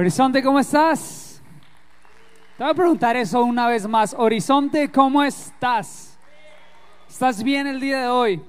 [0.00, 1.42] Horizonte, ¿cómo estás?
[2.56, 4.14] Te voy a preguntar eso una vez más.
[4.16, 6.18] Horizonte, ¿cómo estás?
[7.06, 8.42] ¿Estás bien el día de hoy?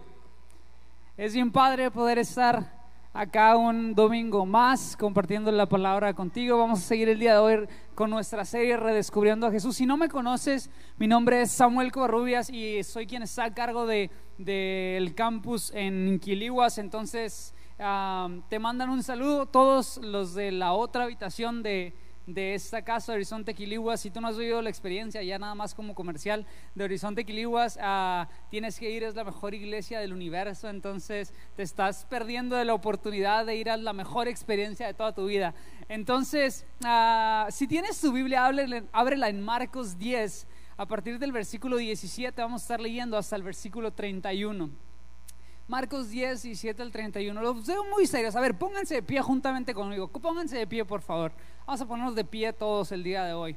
[1.18, 2.72] Es bien padre poder estar
[3.14, 6.58] acá un domingo más compartiendo la palabra contigo.
[6.58, 9.76] Vamos a seguir el día de hoy con nuestra serie Redescubriendo a Jesús.
[9.76, 13.86] Si no me conoces, mi nombre es Samuel Covarrubias y soy quien está a cargo
[13.86, 16.78] del de, campus en Quiliguas.
[16.78, 17.54] Entonces,
[18.48, 21.96] te mandan un saludo todos los de la otra habitación de,
[22.28, 24.02] de esta casa, Horizonte Quiliguas.
[24.02, 27.78] Si tú no has oído la experiencia, ya nada más como comercial de Horizonte Quiliguas,
[27.78, 32.66] uh, tienes que ir, es la mejor iglesia del universo, entonces te estás perdiendo de
[32.66, 35.56] la oportunidad de ir a la mejor experiencia de toda tu vida.
[35.90, 42.40] Entonces, uh, si tienes tu Biblia, ábrela en Marcos 10, a partir del versículo 17,
[42.44, 44.91] vamos a estar leyendo hasta el versículo 31.
[45.72, 47.42] Marcos 10, 17 al 31.
[47.42, 48.36] Los veo muy serios.
[48.36, 50.10] A ver, pónganse de pie juntamente conmigo.
[50.10, 51.32] Pónganse de pie, por favor.
[51.66, 53.56] Vamos a ponernos de pie todos el día de hoy.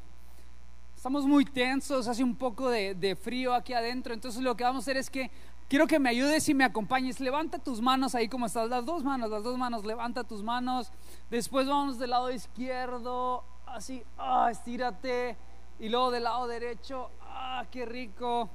[0.95, 4.15] Estamos muy tensos, hace un poco de, de frío aquí adentro.
[4.15, 5.29] Entonces lo que vamos a hacer es que
[5.69, 7.19] quiero que me ayudes y me acompañes.
[7.19, 8.71] Levanta tus manos ahí como estás.
[8.71, 9.85] Las dos manos, las dos manos.
[9.85, 10.93] Levanta tus manos.
[11.33, 13.43] Después vamos del lado izquierdo.
[13.67, 15.37] Así, ah, estírate.
[15.81, 17.11] Y luego del lado derecho.
[17.23, 18.51] Ah, qué rico.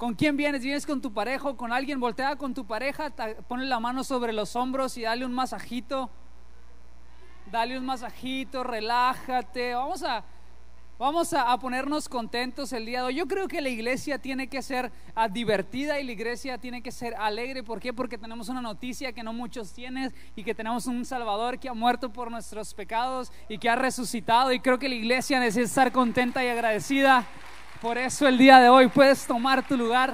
[0.00, 0.62] ¿Con quién vienes?
[0.62, 2.00] ¿Vienes con tu pareja o con alguien?
[2.00, 3.10] Voltea con tu pareja,
[3.46, 6.08] ponle la mano sobre los hombros y dale un masajito.
[7.52, 9.74] Dale un masajito, relájate.
[9.74, 10.24] Vamos a,
[10.98, 13.14] vamos a, ponernos contentos el día de hoy.
[13.16, 16.92] Yo creo que la iglesia tiene que ser ah, divertida y la iglesia tiene que
[16.92, 17.62] ser alegre.
[17.62, 17.92] ¿Por qué?
[17.92, 21.74] Porque tenemos una noticia que no muchos tienen y que tenemos un Salvador que ha
[21.74, 24.50] muerto por nuestros pecados y que ha resucitado.
[24.50, 27.26] Y creo que la iglesia necesita estar contenta y agradecida.
[27.80, 30.12] Por eso el día de hoy puedes tomar tu lugar.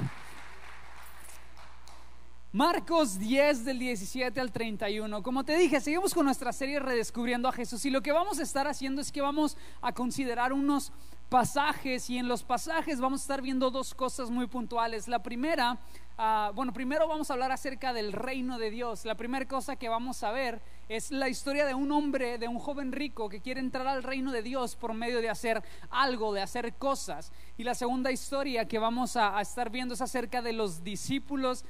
[2.53, 5.21] Marcos 10 del 17 al 31.
[5.21, 8.43] Como te dije, seguimos con nuestra serie Redescubriendo a Jesús y lo que vamos a
[8.43, 10.93] estar haciendo es que vamos a considerar unos
[11.27, 15.09] pasajes y en los pasajes vamos a estar viendo dos cosas muy puntuales.
[15.09, 15.77] La primera,
[16.17, 19.03] uh, bueno, primero vamos a hablar acerca del reino de Dios.
[19.03, 22.59] La primera cosa que vamos a ver es la historia de un hombre, de un
[22.59, 26.41] joven rico que quiere entrar al reino de Dios por medio de hacer algo, de
[26.41, 27.31] hacer cosas.
[27.57, 31.65] Y la segunda historia que vamos a, estar viendo es acerca de los discípulos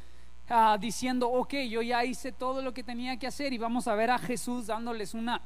[0.49, 3.95] uh, diciendo, ok, yo ya hice todo lo que tenía que hacer y vamos a
[3.95, 5.41] ver a Jesús dándoles una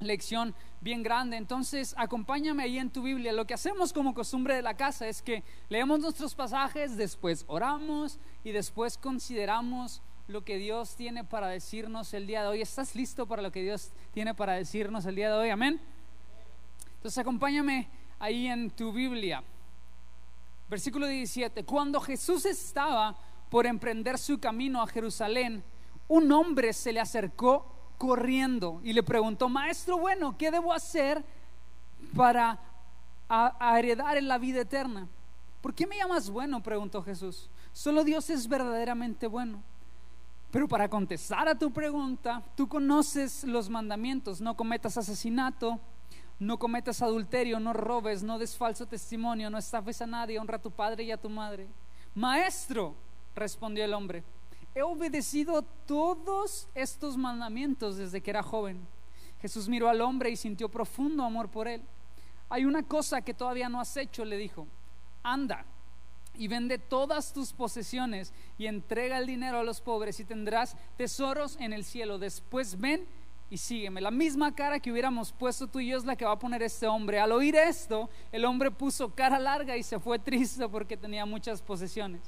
[0.00, 1.38] lección bien grande.
[1.38, 3.32] Entonces, acompáñame ahí en tu Biblia.
[3.32, 8.18] Lo que hacemos como costumbre de la casa es que leemos nuestros pasajes, después oramos
[8.44, 12.60] y después consideramos lo que Dios tiene para decirnos el día de hoy.
[12.60, 15.48] ¿Estás listo para lo que Dios tiene para decirnos el día de hoy?
[15.48, 15.80] Amén.
[16.96, 19.42] Entonces, acompáñame ahí en tu Biblia.
[20.68, 21.64] Versículo 17.
[21.64, 23.16] Cuando Jesús estaba
[23.48, 25.64] por emprender su camino a Jerusalén,
[26.08, 27.64] un hombre se le acercó
[27.96, 31.24] corriendo y le preguntó, maestro bueno, ¿qué debo hacer
[32.14, 32.60] para
[33.74, 35.08] heredar en la vida eterna?
[35.62, 36.62] ¿Por qué me llamas bueno?
[36.62, 37.48] preguntó Jesús.
[37.72, 39.62] Solo Dios es verdaderamente bueno.
[40.50, 45.78] Pero para contestar a tu pregunta, tú conoces los mandamientos, no cometas asesinato,
[46.38, 50.62] no cometas adulterio, no robes, no des falso testimonio, no estafes a nadie, honra a
[50.62, 51.68] tu padre y a tu madre.
[52.14, 52.94] Maestro,
[53.34, 54.24] respondió el hombre,
[54.74, 58.86] he obedecido todos estos mandamientos desde que era joven.
[59.42, 61.82] Jesús miró al hombre y sintió profundo amor por él.
[62.48, 64.66] Hay una cosa que todavía no has hecho, le dijo.
[65.22, 65.64] Anda
[66.38, 71.56] y vende todas tus posesiones y entrega el dinero a los pobres y tendrás tesoros
[71.60, 72.18] en el cielo.
[72.18, 73.06] Después ven
[73.50, 74.00] y sígueme.
[74.00, 76.62] La misma cara que hubiéramos puesto tú y yo es la que va a poner
[76.62, 77.18] este hombre.
[77.18, 81.60] Al oír esto, el hombre puso cara larga y se fue triste porque tenía muchas
[81.60, 82.22] posesiones.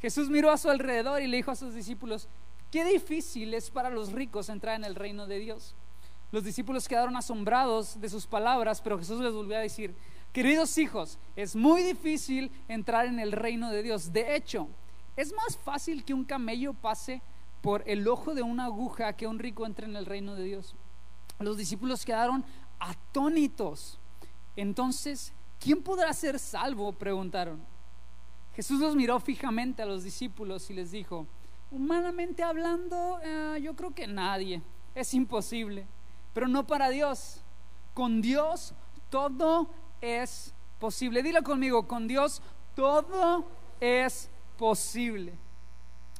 [0.00, 2.28] Jesús miró a su alrededor y le dijo a sus discípulos,
[2.70, 5.74] qué difícil es para los ricos entrar en el reino de Dios.
[6.32, 9.94] Los discípulos quedaron asombrados de sus palabras, pero Jesús les volvió a decir,
[10.32, 14.12] queridos hijos, es muy difícil entrar en el reino de Dios.
[14.12, 14.68] De hecho,
[15.16, 17.22] es más fácil que un camello pase
[17.60, 20.74] por el ojo de una aguja que un rico entre en el reino de Dios.
[21.38, 22.44] Los discípulos quedaron
[22.78, 23.98] atónitos.
[24.56, 26.92] Entonces, ¿quién podrá ser salvo?
[26.92, 27.62] preguntaron.
[28.54, 31.26] Jesús los miró fijamente a los discípulos y les dijo,
[31.70, 34.60] humanamente hablando, eh, yo creo que nadie,
[34.94, 35.86] es imposible,
[36.34, 37.42] pero no para Dios.
[37.94, 38.74] Con Dios
[39.08, 39.68] todo
[40.02, 41.22] es posible.
[41.22, 42.42] Dilo conmigo, con Dios
[42.74, 43.46] todo
[43.80, 44.28] es
[44.58, 45.32] posible.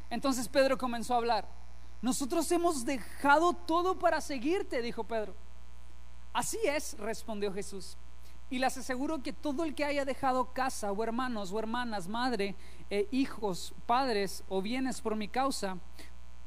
[0.09, 1.47] Entonces Pedro comenzó a hablar.
[2.01, 5.35] Nosotros hemos dejado todo para seguirte, dijo Pedro.
[6.33, 7.97] Así es, respondió Jesús.
[8.51, 12.55] Y les aseguro que todo el que haya dejado casa o hermanos o hermanas, madre,
[12.91, 15.79] e hijos, padres o bienes por mi causa,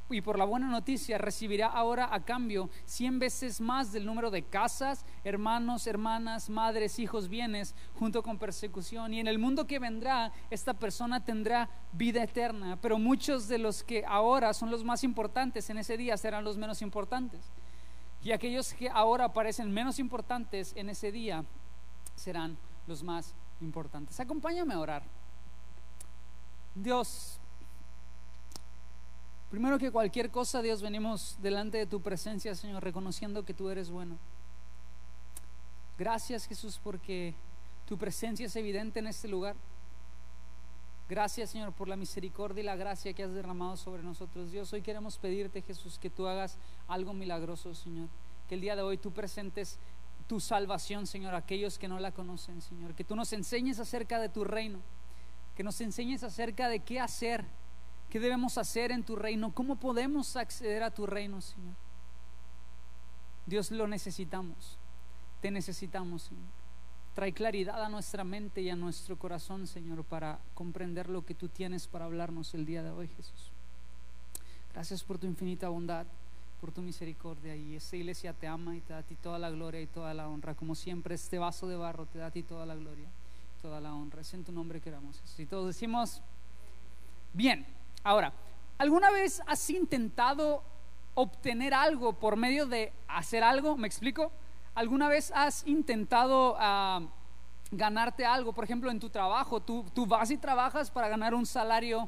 [0.10, 4.44] y por la buena noticia recibirá ahora a cambio cien veces más del número de
[4.44, 9.14] casas, hermanos, hermanas, madres, hijos, bienes, junto con persecución.
[9.14, 12.78] Y en el mundo que vendrá, esta persona tendrá vida eterna.
[12.82, 16.58] Pero muchos de los que ahora son los más importantes en ese día serán los
[16.58, 17.52] menos importantes.
[18.22, 21.44] Y aquellos que ahora parecen menos importantes en ese día
[22.16, 24.20] serán los más importantes.
[24.20, 25.04] Acompáñame a orar.
[26.76, 27.40] Dios,
[29.56, 33.90] Primero que cualquier cosa, Dios, venimos delante de tu presencia, Señor, reconociendo que tú eres
[33.90, 34.18] bueno.
[35.98, 37.34] Gracias, Jesús, porque
[37.88, 39.56] tu presencia es evidente en este lugar.
[41.08, 44.52] Gracias, Señor, por la misericordia y la gracia que has derramado sobre nosotros.
[44.52, 46.58] Dios, hoy queremos pedirte, Jesús, que tú hagas
[46.90, 48.10] algo milagroso, Señor.
[48.50, 49.80] Que el día de hoy tú presentes
[50.28, 52.94] tu salvación, Señor, a aquellos que no la conocen, Señor.
[52.94, 54.82] Que tú nos enseñes acerca de tu reino.
[55.56, 57.46] Que nos enseñes acerca de qué hacer
[58.16, 59.54] ¿Qué debemos hacer en tu reino?
[59.54, 61.76] ¿Cómo podemos acceder a tu reino, Señor?
[63.46, 64.80] Dios lo necesitamos.
[65.42, 66.46] Te necesitamos, Señor.
[67.14, 71.50] Trae claridad a nuestra mente y a nuestro corazón, Señor, para comprender lo que tú
[71.50, 73.52] tienes para hablarnos el día de hoy, Jesús.
[74.72, 76.06] Gracias por tu infinita bondad,
[76.62, 77.54] por tu misericordia.
[77.54, 80.14] Y esta iglesia te ama y te da a ti toda la gloria y toda
[80.14, 80.56] la honra.
[80.56, 83.10] Como siempre, este vaso de barro te da a ti toda la gloria
[83.62, 84.22] toda la honra.
[84.22, 85.22] Es en tu nombre que oramos.
[85.38, 86.22] Y todos decimos,
[87.34, 87.75] bien.
[88.06, 88.34] Ahora,
[88.78, 90.62] ¿alguna vez has intentado
[91.16, 93.78] obtener algo por medio de hacer algo?
[93.78, 94.32] ¿Me explico?
[94.76, 97.02] ¿Alguna vez has intentado ah,
[97.72, 98.54] ganarte algo?
[98.54, 102.08] Por ejemplo, en tu trabajo, tú, tú vas y trabajas para ganar un salario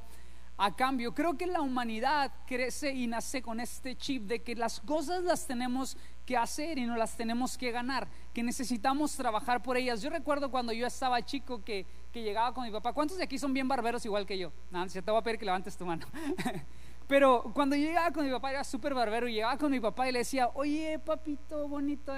[0.56, 1.16] a cambio.
[1.16, 5.48] Creo que la humanidad crece y nace con este chip de que las cosas las
[5.48, 5.98] tenemos
[6.28, 10.04] que hacer y no las tenemos que ganar, que necesitamos trabajar por ellas.
[10.04, 11.88] Yo recuerdo cuando yo estaba chico que
[12.22, 12.94] llegaba con mi papá.
[12.94, 14.52] ¿Cuántos de aquí son bien barberos igual que yo?
[14.72, 16.06] No, te voy a pedir que levantes tu mano.
[17.08, 20.12] Pero cuando llegaba con mi papá era súper barbero y llegaba con mi papá y
[20.12, 22.14] le decía, oye papito bonito,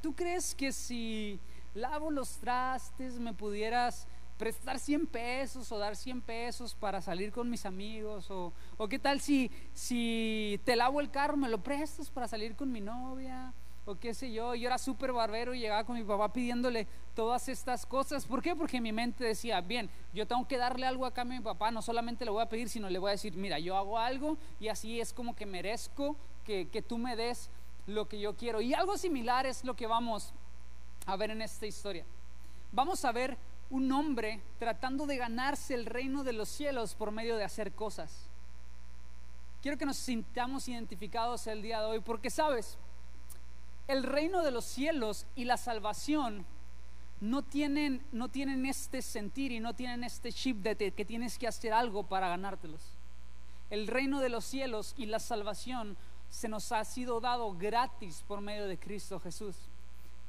[0.00, 1.38] ¿tú crees que si
[1.74, 4.08] lavo los trastes me pudieras
[4.38, 8.28] prestar 100 pesos o dar 100 pesos para salir con mis amigos?
[8.32, 12.56] O, o qué tal si, si te lavo el carro, me lo prestas para salir
[12.56, 13.54] con mi novia?
[13.84, 17.48] o qué sé yo, yo era súper barbero y llegaba con mi papá pidiéndole todas
[17.48, 18.26] estas cosas.
[18.26, 18.56] ¿Por qué?
[18.56, 21.82] Porque mi mente decía, bien, yo tengo que darle algo acá a mi papá, no
[21.82, 24.68] solamente le voy a pedir, sino le voy a decir, mira, yo hago algo y
[24.68, 27.50] así es como que merezco que, que tú me des
[27.86, 28.60] lo que yo quiero.
[28.60, 30.32] Y algo similar es lo que vamos
[31.06, 32.04] a ver en esta historia.
[32.72, 33.36] Vamos a ver
[33.70, 38.28] un hombre tratando de ganarse el reino de los cielos por medio de hacer cosas.
[39.62, 42.78] Quiero que nos sintamos identificados el día de hoy, porque sabes,
[43.88, 46.44] el reino de los cielos y la salvación
[47.22, 51.46] no tienen, no tienen este sentir y no tienen este chip de que tienes que
[51.46, 52.80] hacer algo para ganártelos.
[53.70, 55.96] El reino de los cielos y la salvación
[56.30, 59.54] se nos ha sido dado gratis por medio de Cristo Jesús.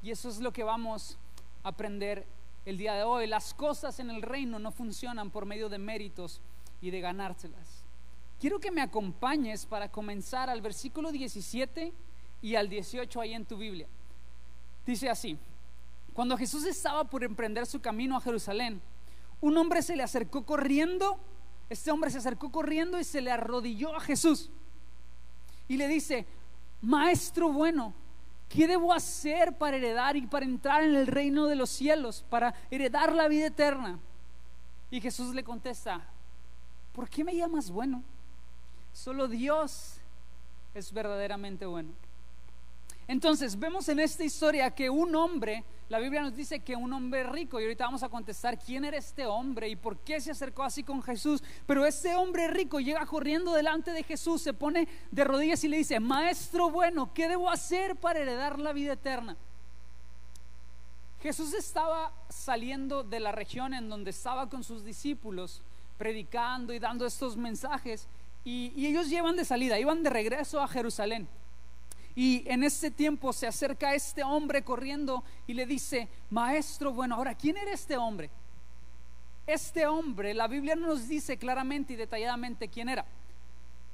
[0.04, 1.18] Y eso es lo que vamos
[1.64, 2.24] a aprender
[2.64, 3.26] el día de hoy.
[3.26, 6.40] Las cosas en el reino no funcionan por medio de méritos
[6.80, 7.82] y de ganárselas.
[8.38, 11.92] Quiero que me acompañes para comenzar al versículo 17
[12.40, 13.88] y al 18 ahí en tu Biblia.
[14.86, 15.36] Dice así,
[16.14, 18.80] cuando Jesús estaba por emprender su camino a Jerusalén,
[19.40, 21.18] un hombre se le acercó corriendo,
[21.68, 24.50] este hombre se acercó corriendo y se le arrodilló a Jesús
[25.68, 26.26] y le dice,
[26.82, 27.92] Maestro bueno,
[28.48, 32.54] ¿qué debo hacer para heredar y para entrar en el reino de los cielos, para
[32.70, 33.98] heredar la vida eterna?
[34.90, 36.06] Y Jesús le contesta,
[36.92, 38.02] ¿por qué me llamas bueno?
[38.92, 39.96] Solo Dios
[40.74, 41.90] es verdaderamente bueno.
[43.06, 47.22] Entonces, vemos en esta historia que un hombre, la Biblia nos dice que un hombre
[47.24, 50.62] rico, y ahorita vamos a contestar quién era este hombre y por qué se acercó
[50.62, 55.24] así con Jesús, pero este hombre rico llega corriendo delante de Jesús, se pone de
[55.24, 59.36] rodillas y le dice, Maestro bueno, ¿qué debo hacer para heredar la vida eterna?
[61.22, 65.62] Jesús estaba saliendo de la región en donde estaba con sus discípulos,
[65.98, 68.08] predicando y dando estos mensajes,
[68.44, 71.28] y, y ellos llevan de salida, iban de regreso a Jerusalén.
[72.14, 77.34] Y en ese tiempo se acerca este hombre corriendo y le dice, maestro, bueno, ahora,
[77.34, 78.30] ¿quién era este hombre?
[79.46, 83.04] Este hombre, la Biblia no nos dice claramente y detalladamente quién era.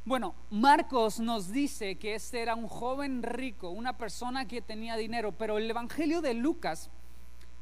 [0.05, 5.33] Bueno, Marcos nos dice que este era un joven rico, una persona que tenía dinero,
[5.33, 6.91] pero el Evangelio de Lucas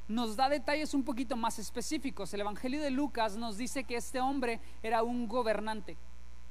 [0.06, 2.32] nos da detalles un poquito más específicos.
[2.32, 5.96] El Evangelio de Lucas nos dice que este hombre era un gobernante,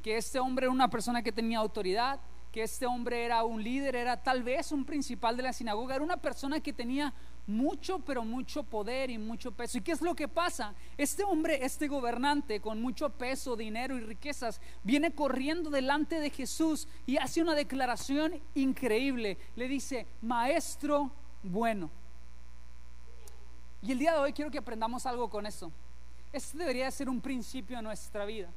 [0.04, 2.20] que este hombre era una persona que tenía autoridad,
[2.52, 6.04] que este hombre era un líder, era tal vez un principal de la sinagoga, era
[6.04, 7.14] una persona que tenía
[7.46, 9.78] mucho, pero mucho poder y mucho peso.
[9.78, 10.74] ¿Y qué es lo que pasa?
[10.98, 16.88] Este hombre, este gobernante con mucho peso, dinero y riquezas, viene corriendo delante de Jesús
[17.06, 19.38] y hace una declaración increíble.
[19.56, 21.12] Le dice, maestro
[21.44, 21.90] bueno.
[23.82, 25.72] Y el día de hoy quiero que aprendamos algo con eso.
[26.34, 28.50] Este debería ser un principio de nuestra vida.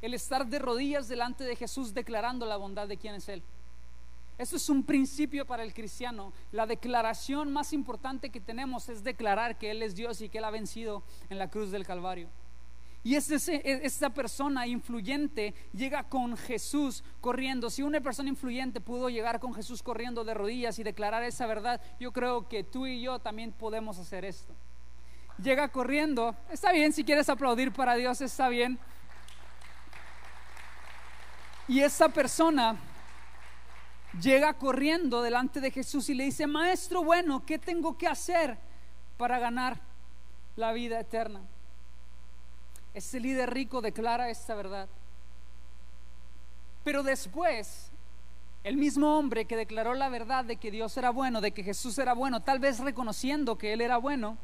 [0.00, 3.42] El estar de rodillas delante de Jesús declarando la bondad de quién es Él.
[4.38, 6.32] Eso es un principio para el cristiano.
[6.52, 10.44] La declaración más importante que tenemos es declarar que Él es Dios y que Él
[10.44, 12.28] ha vencido en la cruz del Calvario.
[13.02, 17.70] Y es esta persona influyente llega con Jesús corriendo.
[17.70, 21.80] Si una persona influyente pudo llegar con Jesús corriendo de rodillas y declarar esa verdad,
[21.98, 24.52] yo creo que tú y yo también podemos hacer esto.
[25.42, 26.34] Llega corriendo.
[26.50, 28.78] Está bien, si quieres aplaudir para Dios, está bien.
[31.68, 32.76] Y esa persona
[34.20, 38.56] llega corriendo delante de Jesús y le dice, Maestro bueno, ¿qué tengo que hacer
[39.18, 39.78] para ganar
[40.56, 41.42] la vida eterna?
[42.94, 44.88] Ese líder rico declara esta verdad.
[46.84, 47.90] Pero después,
[48.64, 51.98] el mismo hombre que declaró la verdad de que Dios era bueno, de que Jesús
[51.98, 54.38] era bueno, tal vez reconociendo que Él era bueno,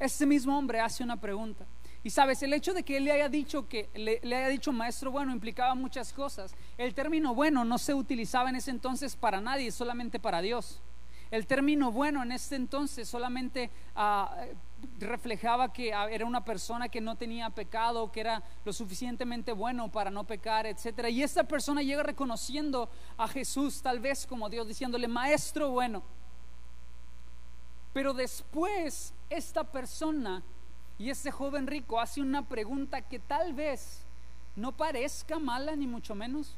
[0.00, 1.64] ese mismo hombre hace una pregunta.
[2.04, 5.12] Y sabes, el hecho de que él le haya dicho que le, haya dicho maestro
[5.12, 6.54] bueno implicaba muchas cosas.
[6.76, 10.80] El término bueno no se utilizaba en ese entonces para nadie, solamente para Dios.
[11.30, 14.36] El término bueno en ese entonces solamente ah,
[14.98, 19.90] reflejaba que ah, era una persona que no tenía pecado, que era lo suficientemente bueno
[19.90, 21.08] para no pecar, etcétera.
[21.08, 26.02] Y esta persona llega reconociendo a Jesús tal vez como Dios, diciéndole maestro bueno.
[27.92, 30.42] Pero después esta persona
[31.02, 34.04] y ese joven rico hace una pregunta que tal vez
[34.54, 36.54] no parezca mala, ni mucho menos.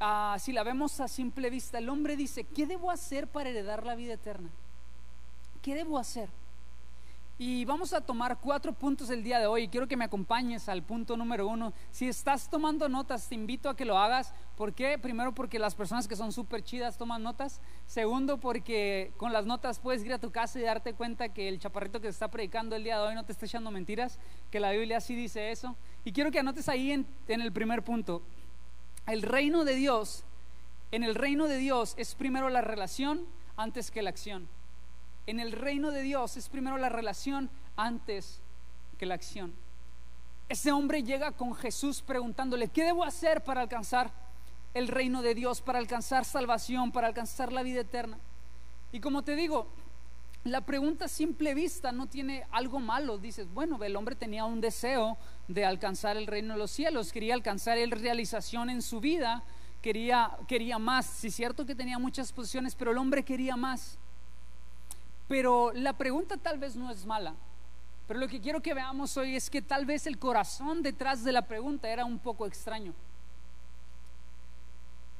[0.00, 3.84] Ah, si la vemos a simple vista, el hombre dice, ¿qué debo hacer para heredar
[3.84, 4.48] la vida eterna?
[5.60, 6.30] ¿Qué debo hacer?
[7.42, 9.66] Y vamos a tomar cuatro puntos el día de hoy.
[9.66, 11.72] Quiero que me acompañes al punto número uno.
[11.90, 14.34] Si estás tomando notas, te invito a que lo hagas.
[14.58, 14.98] ¿Por qué?
[14.98, 17.62] Primero porque las personas que son súper chidas toman notas.
[17.86, 21.58] Segundo porque con las notas puedes ir a tu casa y darte cuenta que el
[21.58, 24.18] chaparrito que te está predicando el día de hoy no te está echando mentiras,
[24.50, 25.76] que la Biblia sí dice eso.
[26.04, 28.20] Y quiero que anotes ahí en, en el primer punto.
[29.06, 30.24] El reino de Dios,
[30.90, 33.24] en el reino de Dios es primero la relación
[33.56, 34.46] antes que la acción
[35.30, 38.40] en el reino de Dios es primero la relación antes
[38.98, 39.54] que la acción.
[40.48, 44.10] Ese hombre llega con Jesús preguntándole, ¿qué debo hacer para alcanzar
[44.74, 48.18] el reino de Dios, para alcanzar salvación, para alcanzar la vida eterna?
[48.92, 49.68] Y como te digo,
[50.42, 53.16] la pregunta a simple vista no tiene algo malo.
[53.18, 57.34] Dices, bueno, el hombre tenía un deseo de alcanzar el reino de los cielos, quería
[57.34, 59.44] alcanzar el realización en su vida,
[59.80, 61.06] quería, quería más.
[61.06, 63.98] Sí, cierto que tenía muchas posiciones, pero el hombre quería más.
[65.30, 67.36] Pero la pregunta tal vez no es mala.
[68.08, 71.30] Pero lo que quiero que veamos hoy es que tal vez el corazón detrás de
[71.30, 72.92] la pregunta era un poco extraño.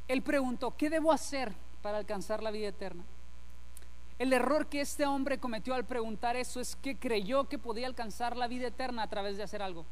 [0.09, 3.05] Él preguntó, ¿qué debo hacer para alcanzar la vida eterna?
[4.19, 8.37] El error que este hombre cometió al preguntar eso es que creyó que podía alcanzar
[8.37, 9.87] la vida eterna a través de hacer algo.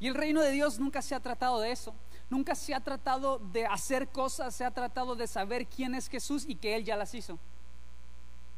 [0.00, 1.94] Y el reino de Dios nunca se ha tratado de eso.
[2.28, 6.44] Nunca se ha tratado de hacer cosas, se ha tratado de saber quién es Jesús
[6.46, 7.38] y que Él ya las hizo.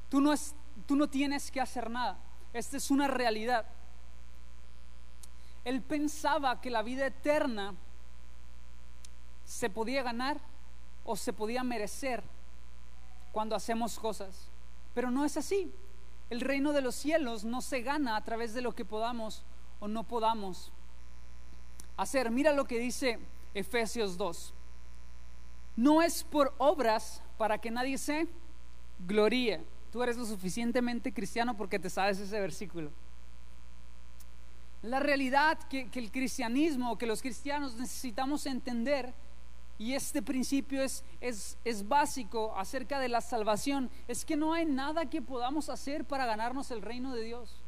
[0.08, 0.54] Tú no, es,
[0.86, 2.18] tú no tienes que hacer nada.
[2.52, 3.66] Esta es una realidad.
[5.64, 7.74] Él pensaba que la vida eterna
[9.44, 10.40] se podía ganar
[11.04, 12.22] o se podía merecer
[13.32, 14.48] cuando hacemos cosas.
[14.94, 15.72] Pero no es así.
[16.30, 19.44] El reino de los cielos no se gana a través de lo que podamos
[19.80, 20.72] o no podamos
[21.96, 22.30] hacer.
[22.30, 23.18] Mira lo que dice
[23.54, 24.54] Efesios 2.
[25.76, 28.26] No es por obras para que nadie se
[29.06, 32.90] gloríe tú eres lo suficientemente cristiano porque te sabes ese versículo.
[34.82, 39.12] La realidad que, el cristianismo, que los cristianos necesitamos entender,
[39.76, 44.66] y este principio es, es, es básico acerca de la salvación, es que no hay
[44.66, 47.62] nada que podamos hacer para ganarnos el reino de Dios.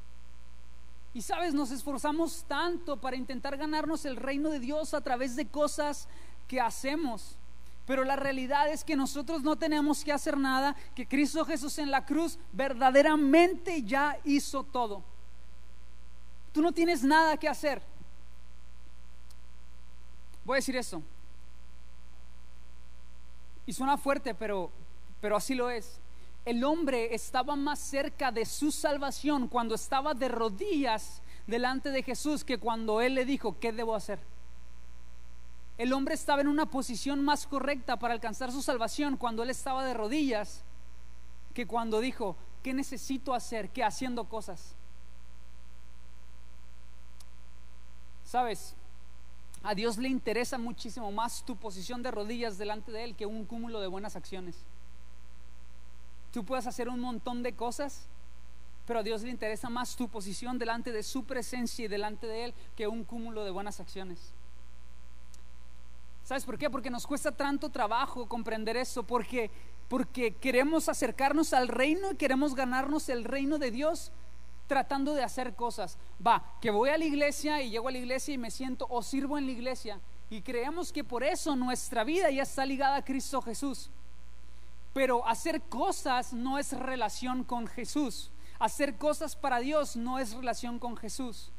[1.13, 5.47] Y sabes, nos esforzamos tanto para intentar ganarnos el reino de Dios a través de
[5.47, 6.09] cosas
[6.47, 7.37] que hacemos.
[7.87, 11.91] Pero la realidad es que nosotros no tenemos que hacer nada, que Cristo Jesús en
[11.91, 15.03] la cruz verdaderamente ya hizo todo.
[16.53, 17.83] Tú no tienes nada que hacer.
[20.45, 21.03] Voy a decir eso.
[23.67, 24.71] Y suena fuerte, pero,
[25.21, 26.01] pero así lo es.
[26.45, 32.45] El hombre estaba más cerca de su salvación cuando estaba de rodillas delante de Jesús
[32.45, 34.19] que cuando Él le dijo, ¿qué debo hacer?
[35.81, 39.83] El hombre estaba en una posición más correcta para alcanzar su salvación cuando él estaba
[39.83, 40.63] de rodillas
[41.55, 43.71] que cuando dijo, ¿qué necesito hacer?
[43.71, 44.75] Que haciendo cosas.
[48.27, 48.75] Sabes,
[49.63, 53.47] a Dios le interesa muchísimo más tu posición de rodillas delante de Él que un
[53.47, 54.59] cúmulo de buenas acciones.
[56.31, 58.07] Tú puedes hacer un montón de cosas,
[58.87, 62.45] pero a Dios le interesa más tu posición delante de su presencia y delante de
[62.45, 64.35] Él que un cúmulo de buenas acciones.
[66.31, 66.71] ¿Sabes por qué?
[66.71, 69.51] Porque nos cuesta tanto trabajo comprender eso, porque,
[69.89, 74.13] porque queremos acercarnos al reino y queremos ganarnos el reino de Dios
[74.69, 75.99] tratando de hacer cosas.
[76.25, 79.03] Va, que voy a la iglesia y llego a la iglesia y me siento o
[79.03, 79.99] sirvo en la iglesia.
[80.31, 83.91] Y creemos que por eso nuestra vida ya está ligada a Cristo Jesús.
[84.95, 88.31] Pero hacer cosas no es relación con Jesús.
[88.61, 91.51] Hacer cosas para Dios no es relación con Jesús.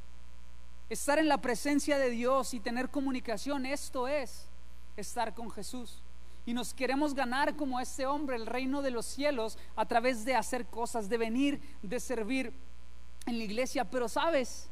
[0.89, 4.47] Estar en la presencia de Dios y tener comunicación, esto es
[4.95, 6.01] estar con Jesús.
[6.45, 10.35] Y nos queremos ganar como este hombre el reino de los cielos a través de
[10.35, 12.53] hacer cosas, de venir, de servir
[13.25, 13.85] en la iglesia.
[13.89, 14.69] Pero sabes,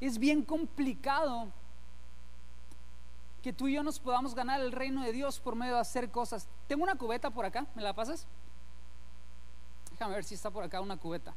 [0.00, 1.52] es bien complicado
[3.42, 6.10] que tú y yo nos podamos ganar el reino de Dios por medio de hacer
[6.10, 6.48] cosas.
[6.66, 8.26] Tengo una cubeta por acá, ¿me la pasas?
[9.90, 11.34] Déjame ver si está por acá una cubeta.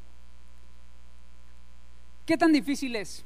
[2.25, 3.23] ¿Qué tan difícil es?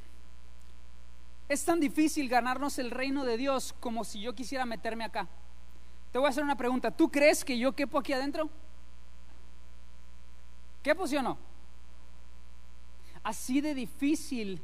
[1.50, 5.28] Es tan difícil ganarnos el reino de Dios como si yo quisiera meterme acá.
[6.12, 6.92] Te voy a hacer una pregunta.
[6.92, 8.50] ¿Tú crees que yo quepo aquí adentro?
[10.84, 11.40] ¿Quepo sí o no?
[13.24, 14.62] Así de difícil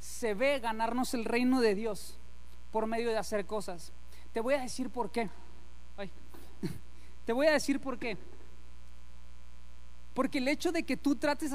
[0.00, 2.16] se ve ganarnos el reino de Dios
[2.72, 3.92] por medio de hacer cosas.
[4.32, 5.28] Te voy a decir por qué.
[7.26, 8.16] Te voy a decir por qué.
[10.14, 11.50] Porque el hecho de que tú trates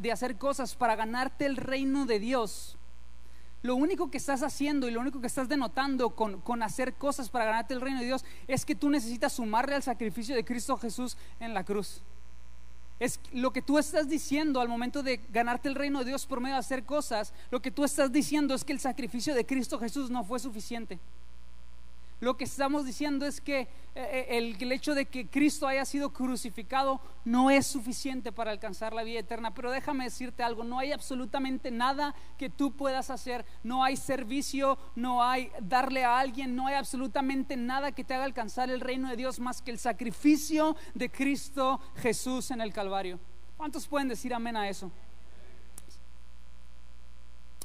[0.00, 2.78] de hacer cosas para ganarte el reino de Dios
[3.62, 7.28] lo único que estás haciendo y lo único que estás denotando con, con, hacer cosas
[7.28, 10.76] para ganarte el reino de Dios es que tú necesitas sumarle al sacrificio de Cristo
[10.76, 12.02] Jesús en la cruz.
[13.00, 16.40] Es lo que tú estás diciendo al momento de ganarte el reino de Dios por
[16.40, 17.32] medio de hacer cosas.
[17.50, 20.98] Lo que tú estás diciendo es que el sacrificio de Cristo Jesús no fue suficiente.
[22.20, 26.12] Lo que estamos diciendo es que eh, eh, el, hecho de que Cristo haya sido
[26.12, 29.54] crucificado no es suficiente para alcanzar la vida eterna.
[29.54, 34.78] Pero déjame decirte algo, no hay absolutamente nada que tú puedas hacer, no hay servicio,
[34.96, 39.08] no hay darle a alguien, no hay absolutamente nada que te haga alcanzar el reino
[39.08, 43.20] de Dios más que el sacrificio de Cristo Jesús en el Calvario.
[43.56, 44.90] ¿Cuántos pueden decir amén a eso?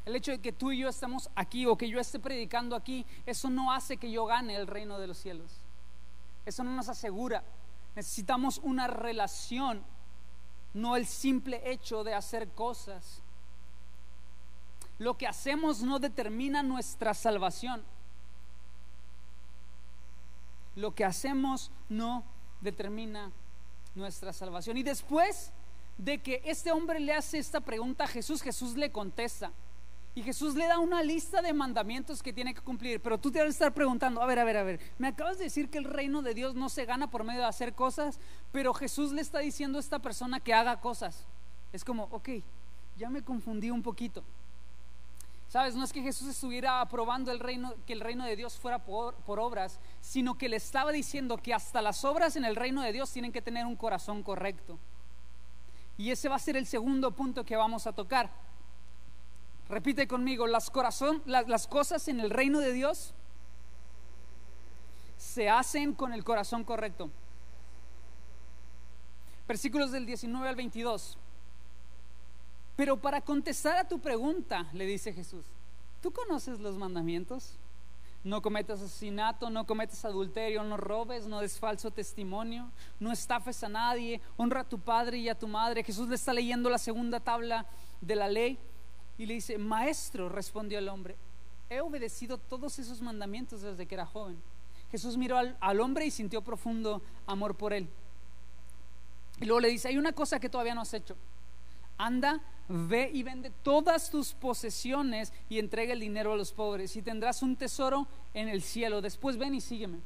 [0.06, 3.06] El hecho de que tú y yo estamos aquí o que yo esté predicando aquí,
[3.26, 5.62] eso no hace que yo gane el reino de los cielos.
[6.46, 7.44] Eso no nos asegura.
[7.96, 9.84] Necesitamos una relación,
[10.74, 13.22] no el simple hecho de hacer cosas.
[15.00, 17.84] Lo que hacemos no determina nuestra salvación.
[20.76, 22.24] Lo que hacemos no
[22.62, 23.32] determina
[23.96, 24.78] nuestra salvación.
[24.78, 25.52] Y después
[25.98, 29.52] de que este hombre le hace esta pregunta a Jesús, Jesús le contesta.
[30.16, 33.02] Y Jesús le da una lista de mandamientos que tiene que cumplir.
[33.02, 35.40] Pero tú te vas a estar preguntando, a ver, a ver, a ver, me acabas
[35.40, 38.20] de decir que el reino de Dios no se gana por medio de hacer cosas,
[38.52, 41.26] pero Jesús le está diciendo a esta persona que haga cosas.
[41.72, 42.30] Es como, ok,
[42.98, 44.24] ya me confundí un poquito.
[45.48, 48.80] Sabes, no es que Jesús estuviera aprobando el reino, que el reino de Dios fuera
[48.80, 52.82] por, por obras, sino que le estaba diciendo que hasta las obras en el reino
[52.82, 54.80] de Dios tienen que tener un corazón correcto.
[55.98, 58.32] Y ese va a ser el segundo punto que vamos a tocar.
[59.74, 63.16] Repite conmigo, las, cosas en el reino de Dios
[65.18, 67.10] se hacen con el corazón correcto.
[69.48, 71.18] Versículos del 19 al 22.
[72.76, 75.44] Pero para contestar a tu pregunta, le dice Jesús,
[76.04, 77.58] ¿tú conoces los mandamientos?
[78.24, 83.70] No cometas asesinato, no cometas adulterio, no robes, no des falso testimonio, no estafes a
[83.70, 85.84] nadie, honra a tu padre y a tu madre.
[85.84, 87.66] Jesús le está leyendo la segunda tabla
[88.02, 88.60] de la ley
[89.18, 91.16] y le dice, maestro, respondió el hombre,
[91.70, 94.42] he obedecido todos esos mandamientos desde que era joven.
[94.92, 97.90] Jesús miró al, hombre y sintió profundo amor por él.
[99.40, 101.16] Y luego le dice, hay una cosa que todavía no has hecho.
[101.98, 107.02] Anda, ve y vende todas tus posesiones y entrega el dinero a los pobres y
[107.02, 109.02] tendrás un tesoro en el cielo.
[109.02, 110.00] Después ven y sígueme.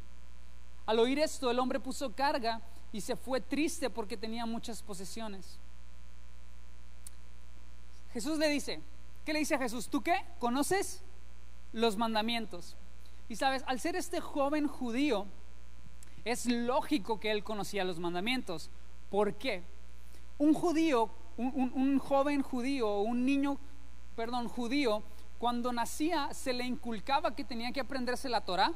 [0.86, 2.62] Al oír esto, el hombre puso carga
[2.94, 5.60] y se fue triste porque tenía muchas posesiones.
[8.14, 8.80] Jesús le dice,
[9.28, 9.90] ¿Qué le dice a Jesús?
[9.90, 10.16] ¿Tú qué?
[10.40, 11.04] ¿Conoces
[11.74, 12.78] los mandamientos?
[13.28, 15.26] Y sabes, al ser este joven judío,
[16.24, 18.70] es lógico que él conocía los mandamientos.
[19.10, 19.66] ¿Por qué?
[20.38, 23.60] Un judío, un, joven judío, un niño,
[24.16, 25.04] perdón, judío,
[25.40, 28.72] cuando nacía se le inculcaba que tenía que aprenderse la Torah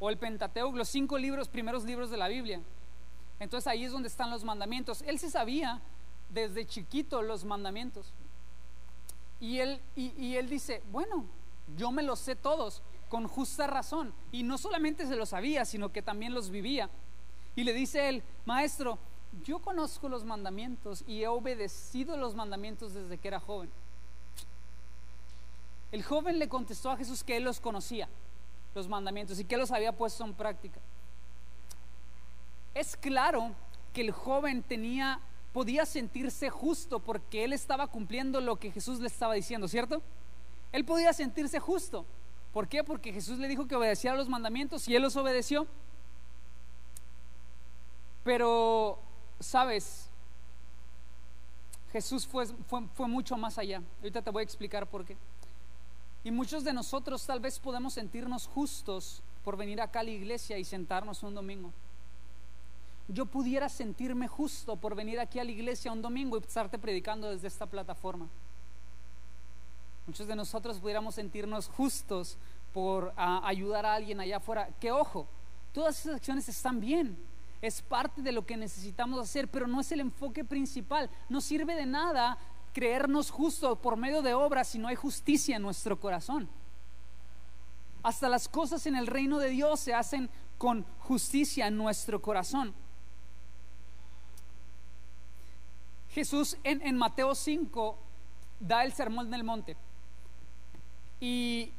[0.00, 2.60] o el Pentateuco, los cinco libros, primeros libros de la Biblia.
[3.38, 5.02] Entonces ahí es donde están los mandamientos.
[5.02, 5.80] Él se sabía
[6.30, 8.12] desde chiquito los mandamientos.
[9.40, 11.24] Y él, y, él dice, bueno,
[11.76, 14.12] yo me los sé todos con justa razón.
[14.32, 16.90] Y no solamente se los sabía, sino que también los vivía.
[17.54, 18.98] Y le dice él, maestro,
[19.44, 23.70] yo conozco los mandamientos y he obedecido los mandamientos desde que era joven.
[25.90, 28.08] El joven le contestó a Jesús que él los conocía,
[28.74, 30.80] los mandamientos, y que los había puesto en práctica.
[32.74, 33.52] Es claro
[33.92, 35.20] que el joven tenía
[35.52, 40.02] podía sentirse justo porque él estaba cumpliendo lo que Jesús le estaba diciendo, ¿cierto?
[40.72, 42.04] Él podía sentirse justo.
[42.52, 42.84] ¿Por qué?
[42.84, 45.66] Porque Jesús le dijo que obedeciera los mandamientos y él los obedeció.
[48.24, 48.98] Pero,
[49.40, 50.10] ¿sabes?
[51.92, 53.82] Jesús fue, fue, fue mucho más allá.
[54.00, 55.16] Ahorita te voy a explicar por qué.
[56.24, 60.58] Y muchos de nosotros tal vez podemos sentirnos justos por venir acá a la iglesia
[60.58, 61.72] y sentarnos un domingo
[63.08, 67.30] yo pudiera sentirme justo por venir aquí a la iglesia un domingo y estarte predicando
[67.30, 68.28] desde esta plataforma.
[70.06, 72.38] Muchos de nosotros pudiéramos sentirnos justos
[72.72, 74.68] por ayudar a alguien allá afuera.
[74.78, 75.26] Que ojo,
[75.72, 77.18] todas esas acciones están bien,
[77.62, 81.10] es parte de lo que necesitamos hacer, pero no es el enfoque principal.
[81.28, 82.38] No sirve de nada
[82.74, 86.48] creernos justos por medio de obras si no hay justicia en nuestro corazón.
[88.02, 92.74] Hasta las cosas en el reino de Dios se hacen con justicia en nuestro corazón.
[96.18, 97.96] Jesús en, Mateo 5
[98.58, 99.76] da el sermón del monte.
[101.20, 101.72] Y,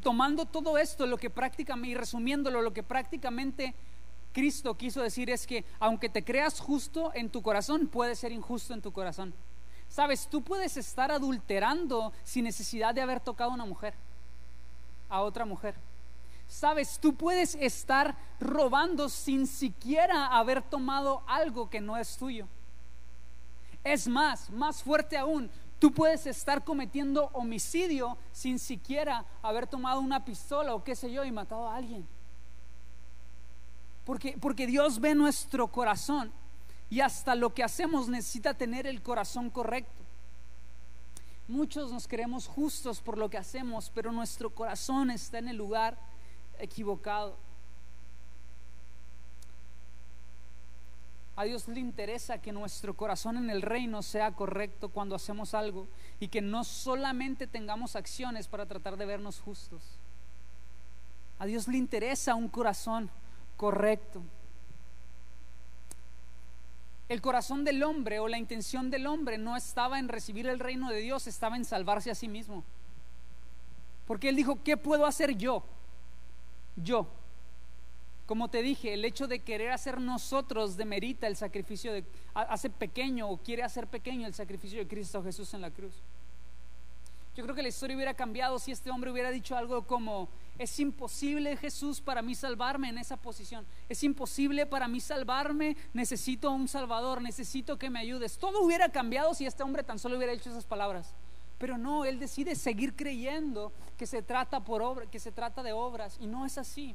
[0.00, 3.74] tomando todo esto, lo que prácticamente, y resumiéndolo, lo que prácticamente
[4.32, 8.74] Cristo quiso decir es que aunque te creas justo en tu corazón, puedes ser injusto
[8.74, 9.34] en tu corazón.
[9.88, 13.94] Sabes, tú puedes estar adulterando sin necesidad de haber tocado a una mujer,
[15.08, 15.74] a otra mujer.
[16.46, 22.46] Sabes, tú puedes estar robando sin siquiera haber tomado algo que no es tuyo.
[23.84, 30.24] Es más, más fuerte aún, tú puedes estar cometiendo homicidio sin siquiera haber tomado una
[30.24, 32.06] pistola o qué sé yo y matado a alguien.
[34.04, 36.32] Porque, porque Dios ve nuestro corazón
[36.90, 40.02] y hasta lo que hacemos necesita tener el corazón correcto.
[41.48, 45.98] Muchos nos creemos justos por lo que hacemos, pero nuestro corazón está en el lugar
[46.58, 47.36] equivocado.
[51.34, 55.88] A Dios le interesa que nuestro corazón en el reino sea correcto cuando hacemos algo
[56.20, 59.82] y que no solamente tengamos acciones para tratar de vernos justos.
[61.38, 63.10] A Dios le interesa un corazón
[63.56, 64.22] correcto.
[67.08, 70.90] El corazón del hombre o la intención del hombre no estaba en recibir el reino
[70.90, 72.62] de Dios, estaba en salvarse a sí mismo.
[74.06, 75.64] Porque él dijo, ¿qué puedo hacer yo?
[76.76, 77.06] Yo,
[78.26, 82.04] como te dije, el hecho de querer hacer nosotros demerita el sacrificio de,
[82.34, 85.94] hace pequeño o quiere hacer pequeño el sacrificio de Cristo Jesús en la cruz.
[87.34, 90.78] Yo creo que la historia hubiera cambiado si este hombre hubiera dicho algo como, es
[90.78, 96.68] imposible Jesús para mí salvarme en esa posición, es imposible para mí salvarme, necesito un
[96.68, 98.36] Salvador, necesito que me ayudes.
[98.36, 101.14] Todo hubiera cambiado si este hombre tan solo hubiera dicho esas palabras.
[101.56, 105.72] Pero no, él decide seguir creyendo que se trata por obra, que se trata de
[105.72, 106.94] obras y no es así.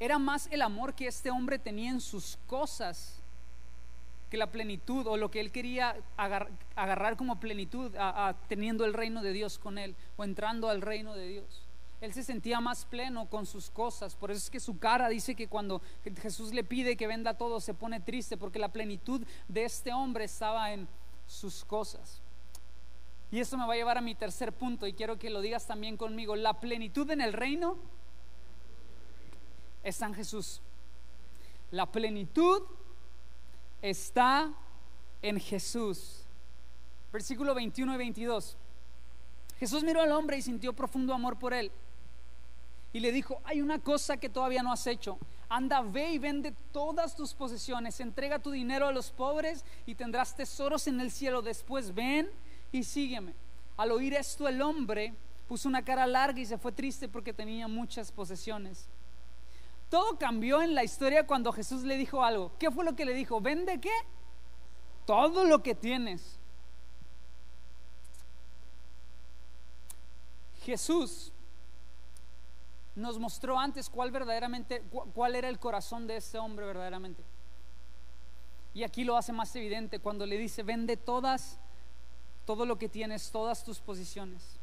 [0.00, 3.20] Era más el amor que este hombre tenía en sus cosas
[4.30, 7.92] que la plenitud o lo que él quería agarrar como plenitud
[8.46, 11.62] teniendo el reino de Dios con él o entrando al reino de Dios.
[12.00, 14.14] Él se sentía más pleno con sus cosas.
[14.14, 15.82] Por eso es que su cara dice que cuando
[16.22, 20.24] Jesús le pide que venda todo se pone triste porque la plenitud de este hombre
[20.24, 20.86] estaba en
[21.26, 22.22] sus cosas.
[23.30, 25.66] Y esto me va a llevar a mi tercer punto y quiero que lo digas
[25.66, 26.36] también conmigo.
[26.36, 27.76] La plenitud en el reino
[29.88, 30.60] está en Jesús.
[31.70, 32.62] La plenitud
[33.82, 34.52] está
[35.22, 36.24] en Jesús.
[37.12, 38.56] Versículo 21 y 22.
[39.58, 41.72] Jesús miró al hombre y sintió profundo amor por él.
[42.92, 45.18] Y le dijo, hay una cosa que todavía no has hecho.
[45.48, 50.36] Anda, ve y vende todas tus posesiones, entrega tu dinero a los pobres y tendrás
[50.36, 51.42] tesoros en el cielo.
[51.42, 52.30] Después ven
[52.72, 53.34] y sígueme.
[53.76, 55.14] Al oír esto el hombre
[55.46, 58.88] puso una cara larga y se fue triste porque tenía muchas posesiones.
[59.90, 62.52] Todo cambió en la historia cuando Jesús le dijo algo.
[62.58, 63.40] ¿Qué fue lo que le dijo?
[63.40, 63.92] ¿Vende qué?
[65.06, 66.38] Todo lo que tienes.
[70.62, 71.32] Jesús
[72.94, 74.82] nos mostró antes cuál verdaderamente
[75.14, 77.22] cuál era el corazón de este hombre verdaderamente.
[78.74, 81.58] Y aquí lo hace más evidente cuando le dice, "Vende todas
[82.44, 84.60] todo lo que tienes, todas tus posiciones."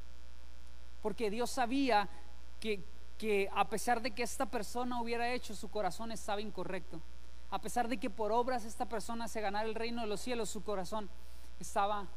[1.02, 2.08] Porque Dios sabía
[2.60, 2.84] que
[3.18, 7.02] que a pesar de que esta persona hubiera hecho, su corazón estaba incorrecto.
[7.52, 10.50] A pesar de que por obras esta persona se ganara el reino de los cielos,
[10.50, 11.10] su corazón
[11.60, 12.08] estaba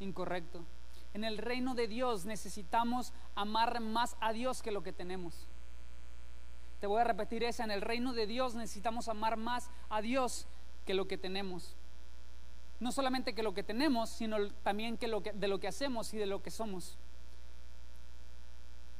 [0.00, 0.64] incorrecto.
[1.14, 5.46] En el reino de Dios necesitamos amar más a Dios que lo que tenemos.
[6.80, 10.46] Te voy a repetir esa, en el reino de Dios necesitamos amar más a Dios
[10.86, 11.76] que lo que tenemos.
[12.78, 16.14] No solamente que lo que tenemos, sino también que, lo que de lo que hacemos
[16.14, 16.96] y de lo que somos.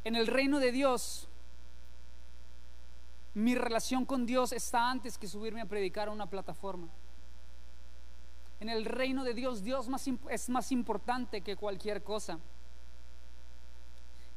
[0.04, 1.28] En el reino de Dios,
[3.34, 6.88] mi relación con Dios está antes que subirme a predicar a una plataforma.
[8.60, 9.88] En el reino de Dios, Dios
[10.30, 12.38] es más importante que cualquier cosa.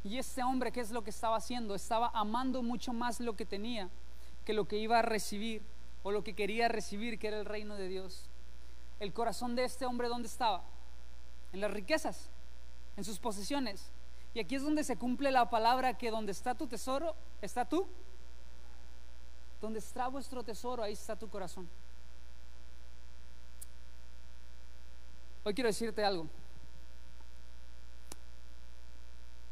[0.03, 1.75] Y este hombre, ¿qué es lo que estaba haciendo?
[1.75, 3.89] Estaba amando mucho más lo que tenía
[4.43, 5.61] que lo que iba a recibir
[6.03, 8.25] o lo que quería recibir, que era el reino de Dios.
[8.99, 10.63] El corazón de este hombre, ¿dónde estaba?
[11.53, 12.29] En las riquezas,
[12.97, 13.91] en sus posesiones.
[14.33, 17.87] Y aquí es donde se cumple la palabra que donde está tu tesoro, está tú.
[19.61, 21.69] Donde está vuestro tesoro, ahí está tu corazón.
[25.43, 26.27] Hoy quiero decirte algo.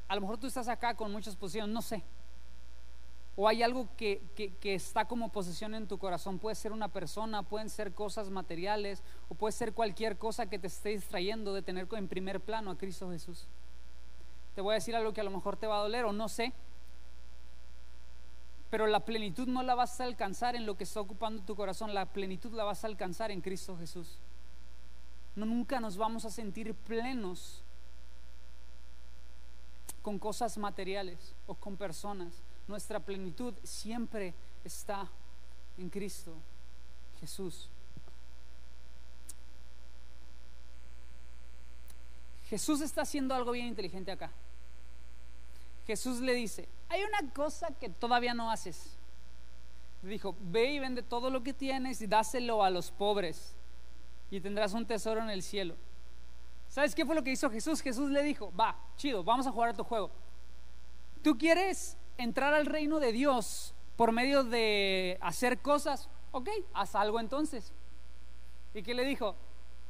[0.08, 2.04] A lo mejor tú estás acá con muchas posiciones, no sé.
[3.36, 6.38] O hay algo que, que, está como posesión en tu corazón.
[6.40, 10.68] Puede ser una persona, pueden ser cosas materiales, o puede ser cualquier cosa que te
[10.68, 13.48] esté distrayendo de tener en primer plano a Cristo Jesús
[14.56, 16.28] te voy a decir algo que a lo mejor te va a doler o no
[16.30, 16.54] sé,
[18.70, 21.94] pero la plenitud no la vas a alcanzar en lo que está ocupando tu corazón,
[21.94, 24.18] la plenitud la vas a alcanzar en Cristo Jesús.
[25.36, 27.64] No, nunca nos vamos a sentir plenos
[30.02, 32.34] con cosas materiales o con personas.
[32.68, 34.34] Nuestra plenitud siempre
[34.64, 35.08] está
[35.78, 36.34] en Cristo
[37.20, 37.70] Jesús.
[42.52, 44.30] Jesús está haciendo algo bien inteligente acá.
[45.88, 48.98] Jesús le dice, hay una cosa que todavía no haces.
[50.02, 53.56] Dijo, ve y vende todo lo que tienes y dáselo a los pobres
[54.30, 55.78] y tendrás un tesoro en el cielo.
[56.68, 57.80] ¿Sabes qué fue lo que hizo Jesús?
[57.80, 60.12] Jesús le dijo, va, chido, vamos a jugar a tu juego.
[61.24, 66.10] ¿Tú quieres entrar al reino de Dios por medio de hacer cosas?
[66.34, 67.72] Ok, haz algo entonces.
[68.74, 69.38] ¿Y qué le dijo?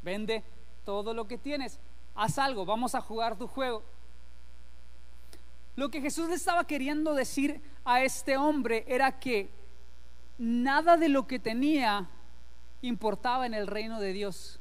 [0.04, 0.44] Vende
[0.86, 1.80] todo lo que tienes
[2.16, 3.84] haz algo, vamos a jugar tu juego.
[5.76, 9.50] Lo que Jesús le estaba queriendo decir a este hombre era que
[10.38, 12.10] nada de lo que tenía
[12.82, 14.60] importaba en el reino de Dios.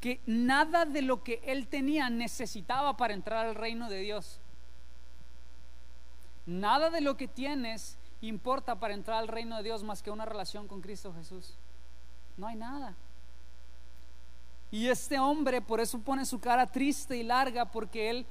[0.00, 4.40] Que nada de lo que él tenía necesitaba para entrar al reino de Dios.
[6.46, 10.24] Nada de lo que tienes importa para entrar al reino de Dios más que una
[10.24, 11.54] relación con Cristo Jesús.
[12.36, 12.94] No hay nada.
[14.74, 18.26] Y este hombre por eso pone su cara triste y larga porque él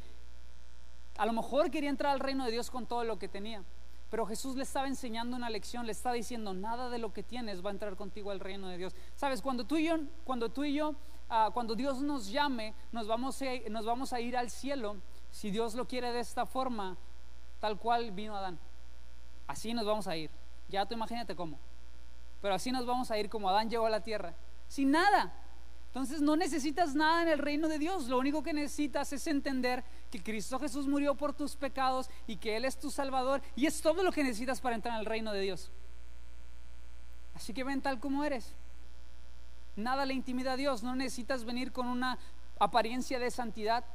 [1.18, 3.64] a lo mejor quería entrar al reino de Dios con todo lo que tenía.
[4.10, 7.64] Pero Jesús le estaba enseñando una lección, le está diciendo, nada de lo que tienes
[7.64, 8.94] va a entrar contigo al reino de Dios.
[9.16, 10.96] Sabes, cuando tú y yo, cuando, tú y yo,
[11.30, 14.98] ah, cuando Dios nos llame, nos vamos, a, nos vamos a ir al cielo,
[15.32, 16.98] si Dios lo quiere de esta forma,
[17.62, 18.60] tal cual vino Adán.
[19.48, 20.30] Así nos vamos a ir.
[20.68, 21.58] Ya tú imagínate cómo.
[22.42, 24.34] Pero así nos vamos a ir como Adán llegó a la tierra.
[24.68, 25.40] Sin nada.
[25.94, 29.84] Entonces no necesitas nada en el reino de Dios, lo único que necesitas es entender
[30.10, 33.80] que Cristo Jesús murió por tus pecados y que Él es tu Salvador y es
[33.80, 35.72] todo lo que necesitas para entrar en el reino de Dios.
[37.36, 38.56] Así que ven tal como eres.
[39.76, 42.18] Nada le intimida a Dios, no necesitas venir con una
[42.58, 43.86] apariencia de santidad,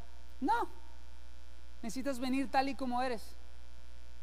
[0.41, 0.69] no,
[1.83, 3.35] necesitas venir tal y como eres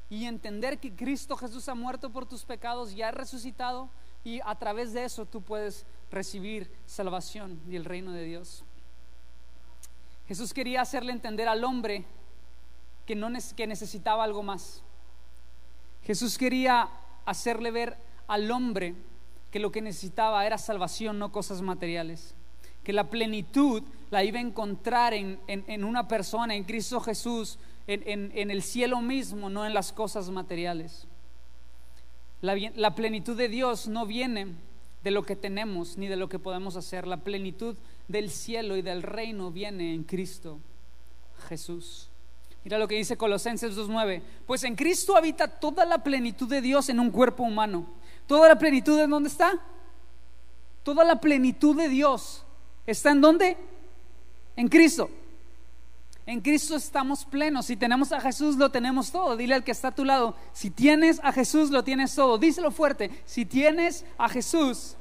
[0.09, 3.89] y entender que Cristo Jesús ha muerto por tus pecados y ha resucitado
[4.23, 8.63] y a través de eso tú puedes recibir salvación y el reino de Dios.
[10.27, 12.05] Jesús quería hacerle entender al hombre
[13.05, 14.81] que, no, que necesitaba algo más.
[16.03, 16.89] Jesús quería
[17.25, 18.95] hacerle ver al hombre
[19.51, 22.35] que lo que necesitaba era salvación, no cosas materiales.
[22.83, 28.61] Que la plenitud la iba a encontrar en, una persona, en Cristo Jesús, en el
[28.63, 31.07] cielo mismo, no en las cosas materiales.
[32.45, 34.47] La, plenitud de Dios no viene
[35.05, 37.05] de lo que tenemos ni de lo que podemos hacer.
[37.05, 40.57] La plenitud del cielo y del reino viene en Cristo
[41.47, 42.09] Jesús.
[42.63, 44.23] Mira lo que dice Colosenses 2.9.
[44.47, 47.85] Pues en Cristo habita toda la plenitud de Dios en un cuerpo humano.
[48.25, 49.59] ¿Toda la plenitud en dónde está?
[50.81, 52.43] Toda la plenitud de Dios
[52.87, 53.57] está en dónde?
[54.55, 55.11] En Cristo.
[56.25, 57.67] En Cristo estamos plenos.
[57.67, 59.37] Si tenemos a Jesús, lo tenemos todo.
[59.37, 62.37] Dile al que está a tu lado, si tienes a Jesús, lo tienes todo.
[62.37, 64.95] Díselo fuerte, si tienes a Jesús.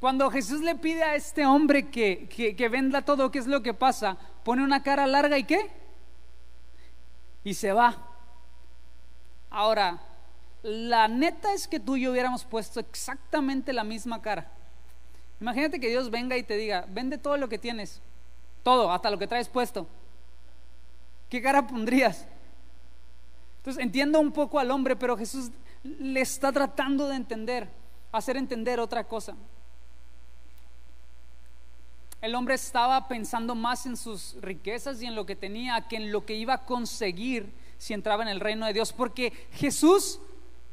[0.00, 3.62] Cuando Jesús le pide a este hombre que, que, que venda todo, ¿qué es lo
[3.62, 4.16] que pasa?
[4.44, 5.70] Pone una cara larga y qué?
[7.42, 7.96] Y se va.
[9.50, 10.00] Ahora,
[10.62, 14.52] la neta es que tú y yo hubiéramos puesto exactamente la misma cara.
[15.40, 18.00] Imagínate que Dios venga y te diga, vende todo lo que tienes,
[18.62, 19.86] todo, hasta lo que traes puesto.
[21.28, 22.26] ¿Qué cara pondrías?
[23.58, 25.50] Entonces entiendo un poco al hombre, pero Jesús
[25.82, 27.68] le está tratando de entender,
[28.12, 29.36] hacer entender otra cosa.
[32.20, 36.10] El hombre estaba pensando más en sus riquezas y en lo que tenía que en
[36.10, 40.18] lo que iba a conseguir si entraba en el reino de Dios, porque Jesús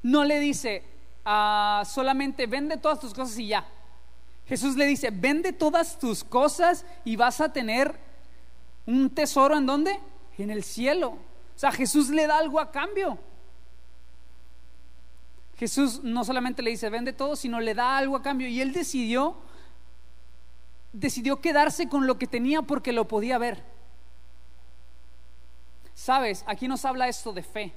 [0.02, 0.84] no le dice
[1.24, 3.68] ah, solamente vende todas tus cosas y ya.
[4.48, 8.00] Jesús le dice, vende todas tus cosas y vas a tener
[8.86, 10.00] un tesoro en dónde?
[10.38, 11.10] En el cielo.
[11.56, 13.18] O sea, Jesús le da algo a cambio.
[15.58, 18.48] Jesús no solamente le dice, vende todo, sino le da algo a cambio.
[18.48, 19.38] Y él decidió,
[20.94, 23.64] decidió quedarse con lo que tenía porque lo podía ver.
[25.94, 27.74] Sabes, aquí nos habla esto de fe.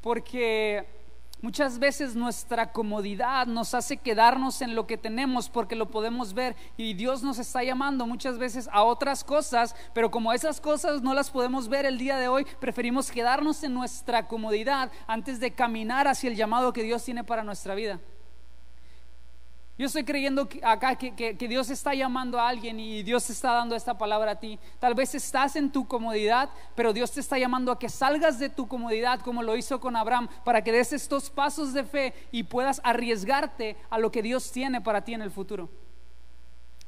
[0.00, 0.99] Porque
[1.42, 6.56] muchas veces nuestra comodidad nos hace quedarnos en lo que tenemos porque lo podemos ver
[6.76, 11.14] y Dios nos está llamando muchas veces a otras cosas, pero como esas cosas no
[11.14, 16.08] las podemos ver el día de hoy, preferimos quedarnos en nuestra comodidad antes de caminar
[16.08, 18.00] hacia el llamado que Dios tiene para nuestra vida.
[19.80, 23.96] Yo estoy creyendo acá que, Dios está llamando a alguien y Dios está dando esta
[23.96, 24.58] palabra a ti.
[24.78, 28.50] Tal vez estás en tu comodidad, pero Dios te está llamando a que salgas de
[28.50, 32.42] tu comodidad como lo hizo con Abraham, para que des estos pasos de fe y
[32.42, 35.70] puedas arriesgarte a lo que Dios tiene para ti en el futuro.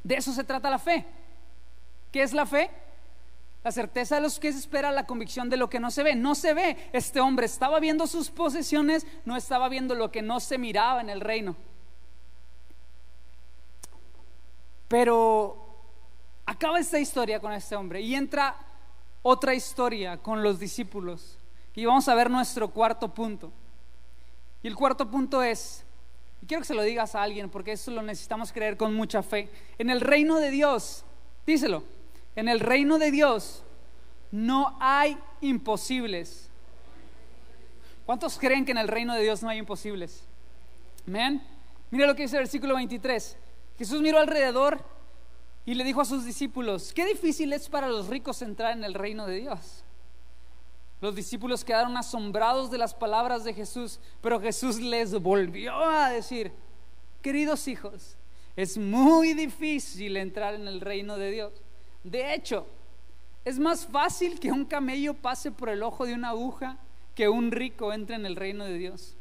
[0.05, 1.07] De eso se trata la fe.
[2.11, 2.71] ¿Qué es la fe?
[3.65, 6.15] La certeza de los que se espera, la convicción de lo que no se ve.
[6.15, 6.91] No se ve.
[6.93, 11.09] Este hombre estaba viendo sus posesiones, no estaba viendo lo que no se miraba en
[11.09, 11.57] el reino.
[14.93, 15.57] Pero
[16.45, 18.55] acaba esta historia con este hombre y entra
[19.23, 21.39] otra historia con los discípulos.
[21.75, 23.51] Y vamos a ver nuestro cuarto punto.
[24.63, 25.83] Y el cuarto punto es,
[26.43, 29.23] y quiero que se lo digas a alguien porque eso lo necesitamos creer con mucha
[29.23, 29.49] fe.
[29.79, 31.07] En el reino de Dios,
[31.47, 31.85] díselo,
[32.37, 33.63] en el reino de Dios
[34.31, 36.51] no hay imposibles.
[38.05, 40.23] ¿Cuántos creen que en el reino de Dios no hay imposibles?
[41.09, 41.43] Amén.
[41.91, 43.39] Mira lo que dice el versículo 23.
[43.83, 44.79] Jesús miró alrededor
[45.67, 48.95] y le dijo a sus discípulos, qué difícil es para los ricos entrar en el
[48.95, 49.83] reino de Dios.
[51.01, 56.53] Los discípulos quedaron asombrados de las palabras de Jesús, pero Jesús les volvió a decir,
[57.23, 58.17] queridos hijos,
[58.55, 61.53] es muy difícil entrar en el reino de Dios.
[62.05, 62.69] De hecho,
[63.45, 66.79] es más fácil que un camello pase por el ojo de una aguja
[67.17, 69.17] que un rico entre en el reino de Dios.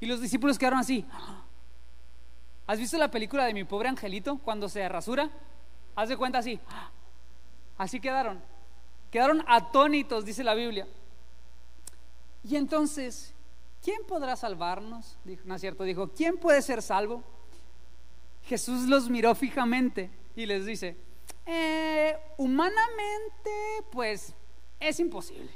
[0.00, 1.04] Y los discípulos quedaron así,
[2.66, 5.30] ¿Has visto la película de mi pobre angelito cuando se rasura?
[5.94, 6.60] Haz de cuenta así.
[7.78, 8.42] Así quedaron.
[9.10, 10.86] Quedaron atónitos, dice la Biblia.
[12.42, 13.34] Y entonces,
[13.82, 15.18] ¿quién podrá salvarnos?
[15.24, 17.22] Dijo, no es cierto, dijo, ¿quién puede ser salvo?
[18.44, 20.96] Jesús los miró fijamente y les dice,
[21.44, 23.50] eh, humanamente,
[23.90, 24.34] pues
[24.78, 25.50] es imposible,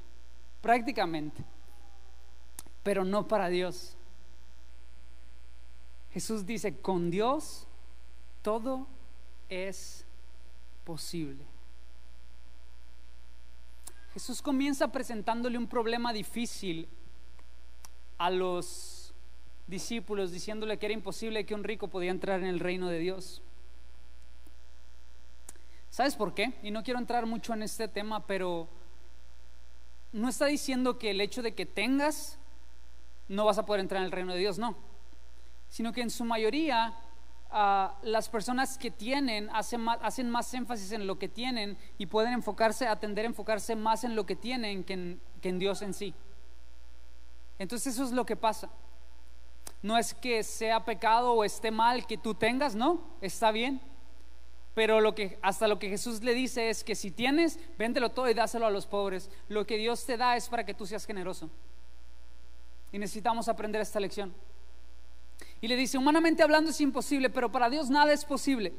[0.61, 1.44] prácticamente,
[2.83, 3.96] pero no para Dios.
[6.12, 7.66] Jesús dice, con Dios
[8.42, 8.87] todo
[9.49, 10.05] es
[10.85, 11.44] posible.
[14.12, 16.88] Jesús comienza presentándole un problema difícil
[18.18, 19.14] a los
[19.68, 23.40] discípulos, diciéndole que era imposible que un rico podía entrar en el reino de Dios.
[25.90, 26.55] ¿Sabes por qué?
[26.64, 28.68] Y no quiero entrar mucho en este tema, pero
[30.12, 32.38] no está diciendo que el hecho de que tengas
[33.29, 34.89] no vas a poder entrar en el reino de Dios, no
[35.70, 36.92] sino que en su mayoría
[37.50, 39.80] ah, las personas que tienen hacen
[40.28, 44.37] más, énfasis en lo que tienen y pueden enfocarse, atender enfocarse más en lo que
[44.37, 46.12] tienen que en, Dios en sí.
[47.59, 48.68] Entonces eso es lo que pasa.
[49.83, 53.80] No es que sea pecado o esté mal que tú tengas, no, está bien.
[54.74, 58.29] Pero lo que, hasta lo que Jesús le dice es que si tienes, véndelo todo
[58.29, 59.31] y dáselo a los pobres.
[59.48, 61.50] Lo que Dios te da es para que tú seas generoso.
[62.92, 64.35] Y necesitamos aprender esta lección.
[65.61, 68.73] Y le dice, humanamente hablando es imposible, pero para Dios nada es posible.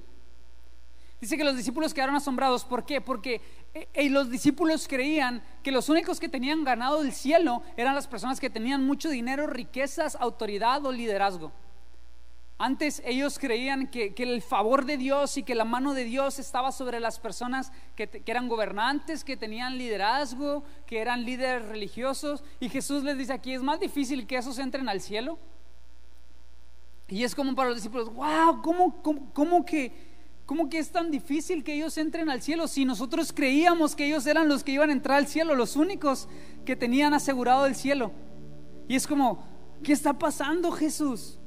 [1.21, 2.65] Dice que los discípulos quedaron asombrados.
[2.65, 2.99] ¿Por qué?
[2.99, 3.41] Porque
[3.75, 8.07] eh, eh, los discípulos creían que los únicos que tenían ganado el cielo eran las
[8.07, 11.51] personas que tenían mucho dinero, riquezas, autoridad o liderazgo.
[12.57, 16.71] Antes ellos creían que, el favor de Dios y que la mano de Dios estaba
[16.71, 22.43] sobre las personas que, que, eran gobernantes, que tenían liderazgo, que eran líderes religiosos.
[22.59, 25.37] Y Jesús les dice aquí, es más difícil que esos entren al cielo
[27.11, 30.09] Y es como para los discípulos, wow, ¿cómo, cómo, cómo que...
[30.43, 34.25] ¿Cómo que es tan difícil que ellos entren al cielo si nosotros creíamos que ellos
[34.27, 36.27] eran los que iban a entrar al cielo, los únicos
[36.65, 38.11] que tenían asegurado el cielo?
[38.89, 39.45] Y es como,
[39.81, 41.39] ¿qué está pasando Jesús?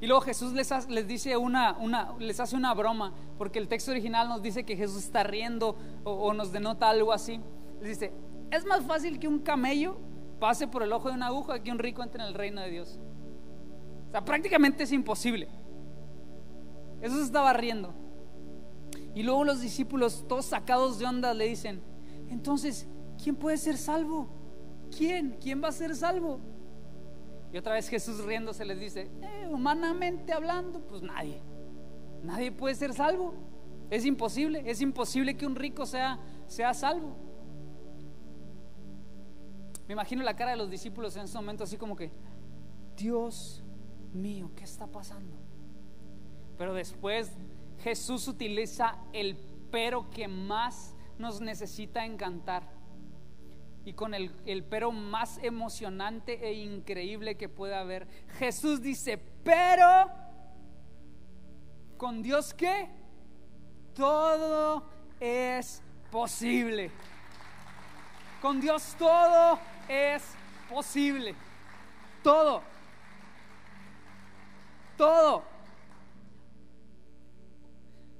[0.00, 4.30] Y luego Jesús les, dice una, una, les hace una broma, porque el texto original
[4.30, 7.40] nos dice que Jesús está riendo o, o nos denota algo así.
[7.82, 8.12] Les dice,
[8.50, 9.98] es más fácil que un camello
[10.38, 12.70] pase por el ojo de una aguja que un rico entre en el reino de
[12.70, 12.98] Dios.
[14.10, 15.46] O sea, prácticamente es imposible.
[17.00, 17.94] Eso se estaba riendo.
[19.14, 21.80] Y luego los discípulos, todos sacados de onda, le dicen,
[22.28, 22.88] entonces,
[23.22, 24.28] ¿quién puede ser salvo?
[24.96, 25.36] ¿Quién?
[25.40, 26.40] ¿Quién va a ser salvo?
[27.52, 31.40] Y otra vez Jesús riéndose les dice, eh, humanamente hablando, pues nadie.
[32.24, 33.34] Nadie puede ser salvo.
[33.90, 37.16] Es imposible, es imposible que un rico sea, sea salvo.
[39.86, 42.10] Me imagino la cara de los discípulos en ese momento así como que,
[42.96, 43.64] Dios
[44.12, 45.36] mío, ¿qué está pasando?
[46.58, 47.32] Pero después
[47.82, 49.36] Jesús utiliza el
[49.70, 52.62] pero que más nos necesita encantar.
[53.84, 58.06] Y con el, el pero más emocionante e increíble que puede haber.
[58.38, 60.10] Jesús dice, pero
[61.96, 62.88] con Dios qué?
[63.94, 64.84] Todo
[65.18, 66.90] es posible.
[68.40, 69.58] Con Dios todo
[69.88, 70.22] es
[70.68, 71.34] posible.
[72.22, 72.62] Todo.
[75.00, 75.44] Todo.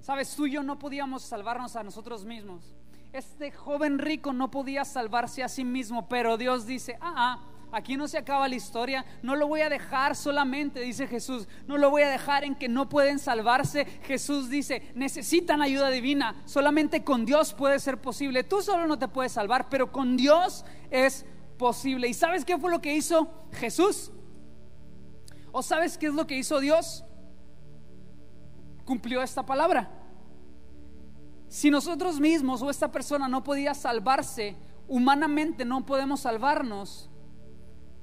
[0.00, 2.74] Sabes, tú y yo no podíamos salvarnos a nosotros mismos.
[3.12, 7.98] Este joven rico no podía salvarse a sí mismo, pero Dios dice, ah, ah, aquí
[7.98, 11.90] no se acaba la historia, no lo voy a dejar solamente, dice Jesús, no lo
[11.90, 13.84] voy a dejar en que no pueden salvarse.
[14.04, 18.42] Jesús dice, necesitan ayuda divina, solamente con Dios puede ser posible.
[18.42, 21.26] Tú solo no te puedes salvar, pero con Dios es
[21.58, 22.08] posible.
[22.08, 24.12] ¿Y sabes qué fue lo que hizo Jesús?
[25.52, 27.04] ¿O sabes qué es lo que hizo Dios?
[28.84, 29.90] Cumplió esta palabra.
[31.48, 37.10] Si nosotros mismos o esta persona no podía salvarse, humanamente no podemos salvarnos.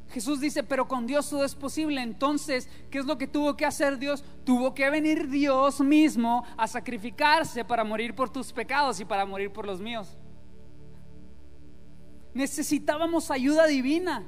[0.09, 2.01] Jesús dice, pero con Dios todo es posible.
[2.01, 4.23] Entonces, ¿qué es lo que tuvo que hacer Dios?
[4.45, 9.51] Tuvo que venir Dios mismo a sacrificarse para morir por tus pecados y para morir
[9.51, 10.17] por los míos.
[12.33, 14.23] Necesitábamos ayuda divina.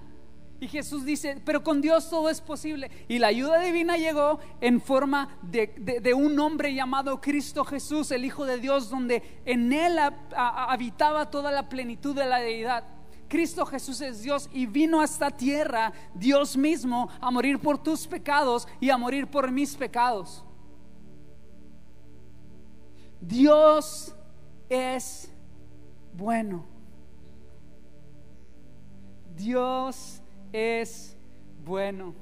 [0.62, 2.92] Y Jesús dice, pero con Dios todo es posible.
[3.08, 8.46] Y la ayuda divina llegó en forma de, un hombre llamado Cristo Jesús, el Hijo
[8.46, 9.98] de Dios, donde en Él
[10.36, 12.84] habitaba toda la plenitud de la deidad.
[13.30, 18.06] Cristo Jesús es Dios y vino a esta tierra, Dios mismo, a morir por tus
[18.08, 20.44] pecados y a morir por mis pecados.
[23.22, 24.14] Dios
[24.68, 25.32] es
[26.14, 26.66] bueno.
[29.36, 30.19] Dios
[30.52, 31.18] es
[31.64, 32.16] bueno.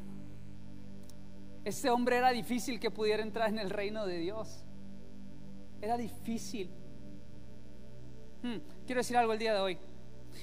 [1.63, 4.63] Este hombre era difícil que pudiera entrar en el reino de Dios.
[5.81, 6.69] Era difícil.
[8.41, 9.77] Hmm, quiero decir algo el día de hoy.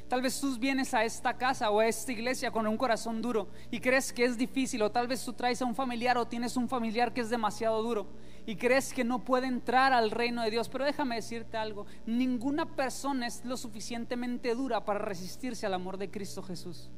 [0.09, 3.49] Tal vez tú vienes a esta casa o a esta iglesia con un corazón duro
[3.70, 6.57] y crees que es difícil o tal vez tú traes a un familiar o tienes
[6.57, 8.07] un familiar que es demasiado duro
[8.45, 10.68] y crees que no puede entrar al reino de Dios.
[10.68, 16.11] Pero déjame decirte algo, ninguna persona es lo suficientemente dura para resistirse al amor de
[16.11, 16.91] Cristo Jesús.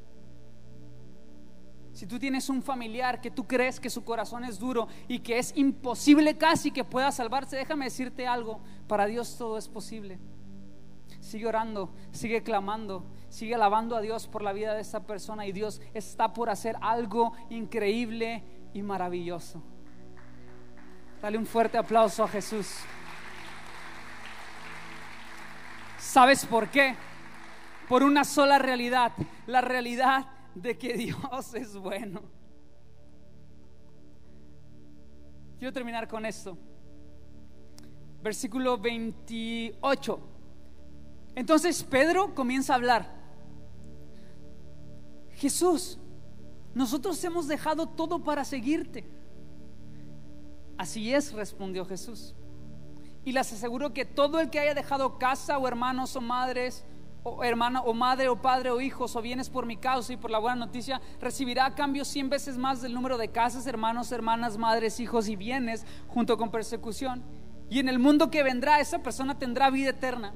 [1.97, 5.39] Si tú tienes un familiar que tú crees que su corazón es duro y que
[5.39, 10.19] es imposible casi que pueda salvarse, déjame decirte algo, para Dios todo es posible.
[11.21, 15.53] Sigue orando, sigue clamando, sigue alabando a Dios por la vida de esta persona y
[15.53, 18.45] Dios está por hacer algo increíble
[18.75, 19.63] y maravilloso.
[21.23, 22.77] Dale un fuerte aplauso a Jesús.
[25.97, 26.95] ¿Sabes por qué?
[27.89, 29.13] Por una sola realidad,
[29.47, 32.23] la realidad de que Dios es bueno.
[35.59, 36.57] Quiero terminar con esto.
[38.23, 40.21] Versículo 28.
[41.35, 43.15] Entonces Pedro comienza a hablar.
[45.35, 45.99] Jesús,
[46.75, 49.07] nosotros hemos dejado todo para seguirte.
[50.79, 52.35] Así es, respondió Jesús.
[53.25, 56.85] Y les aseguro que todo el que haya dejado casa o hermanos o madres,
[57.29, 60.31] o hermana o madre o padre o hijos o bienes por mi causa y por
[60.31, 64.57] la buena noticia, recibirá a cambio cien veces más del número de casas, hermanos, hermanas,
[64.57, 67.25] madres, hijos y bienes junto con persecución.
[67.69, 70.35] Y en el mundo que vendrá esa persona tendrá vida eterna.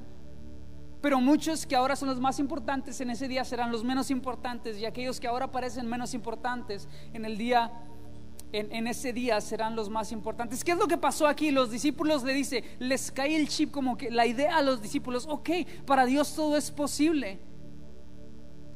[1.01, 4.77] Pero muchos que ahora son los más importantes en ese día serán los menos importantes
[4.77, 7.71] y aquellos que ahora parecen menos importantes en el día
[8.53, 10.63] en, ese día serán los más importantes.
[10.63, 11.51] ¿Qué es lo que pasó aquí?
[11.51, 15.25] Los discípulos le dice, les cae el chip como que la idea a los discípulos,
[15.29, 15.49] ok,
[15.85, 17.39] para Dios todo es posible.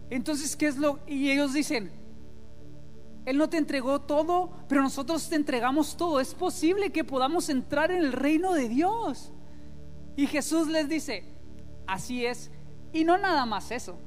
[0.10, 1.00] Entonces, ¿qué es lo?
[1.08, 1.92] Y ellos dicen,
[3.26, 6.20] Él no te entregó todo, pero nosotros te entregamos todo.
[6.20, 9.32] Es posible que podamos entrar en el reino de Dios.
[10.16, 11.26] Y Jesús les dice,
[11.88, 12.52] así es.
[12.94, 13.98] Y no nada más eso.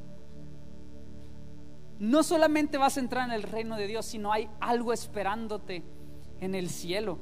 [1.98, 5.82] No solamente vas a entrar en el reino de Dios, sino hay algo esperándote
[6.40, 7.18] en el cielo.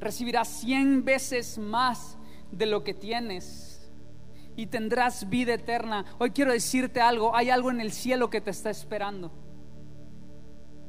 [0.00, 2.16] Recibirás cien veces más
[2.50, 3.92] de lo que tienes
[4.56, 6.04] y tendrás vida eterna.
[6.18, 9.30] Hoy quiero decirte algo, hay algo en el cielo que te está esperando.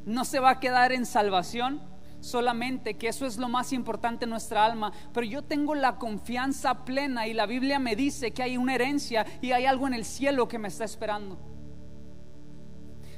[0.05, 1.81] No se va a quedar en salvación
[2.21, 6.85] solamente, que eso es lo más importante en nuestra alma, pero yo tengo la confianza
[6.85, 10.05] plena y la Biblia me dice que hay una herencia y hay algo en el
[10.05, 11.54] cielo que me está esperando.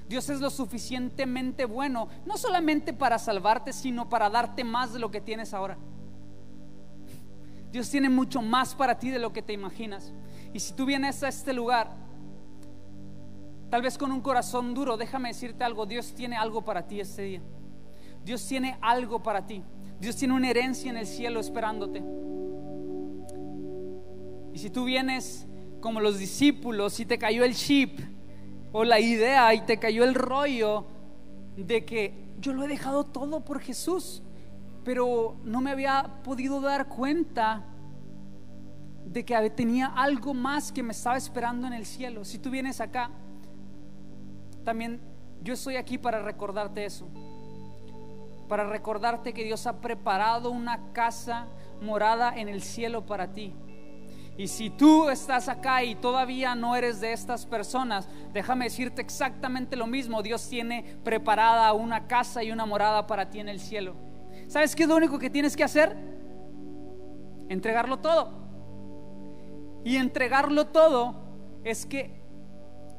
[0.07, 5.11] Dios es lo suficientemente bueno, no solamente para salvarte, sino para darte más de lo
[5.11, 5.77] que tienes ahora.
[7.71, 10.13] Dios tiene mucho más para ti de lo que te imaginas.
[10.53, 11.93] Y si tú vienes a este lugar,
[13.69, 17.23] tal vez con un corazón duro, déjame decirte algo, Dios tiene algo para ti este
[17.23, 17.41] día.
[18.23, 19.63] Dios tiene algo para ti.
[19.99, 22.01] Dios tiene una herencia en el cielo esperándote.
[24.53, 25.45] Y si tú vienes
[25.81, 27.99] como los discípulos y te cayó el chip,
[28.77, 30.85] o la idea y te cayó el rollo
[31.55, 34.21] de que yo lo he dejado todo por Jesús,
[34.83, 37.65] pero no me había podido dar cuenta
[39.03, 42.23] de que tenía algo más que me estaba esperando en el cielo.
[42.23, 43.09] Si tú vienes acá,
[44.63, 45.01] también
[45.41, 47.09] yo estoy aquí para recordarte eso,
[48.47, 51.47] para recordarte que Dios ha preparado una casa
[51.81, 53.55] morada en el cielo para ti.
[54.37, 59.75] Y si tú estás acá y todavía no eres de estas personas, déjame decirte exactamente
[59.75, 60.21] lo mismo.
[60.21, 63.95] Dios tiene preparada una casa y una morada para ti en el cielo.
[64.47, 65.97] ¿Sabes qué es lo único que tienes que hacer?
[67.49, 68.31] Entregarlo todo.
[69.83, 71.15] Y entregarlo todo
[71.63, 72.21] es que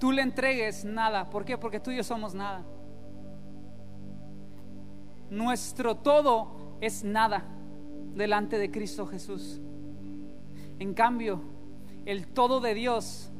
[0.00, 1.30] tú le entregues nada.
[1.30, 1.56] ¿Por qué?
[1.56, 2.64] Porque tú y yo somos nada.
[5.30, 7.44] Nuestro todo es nada
[8.14, 9.60] delante de Cristo Jesús.
[10.78, 11.40] En cambio,
[12.06, 13.30] el todo de Dios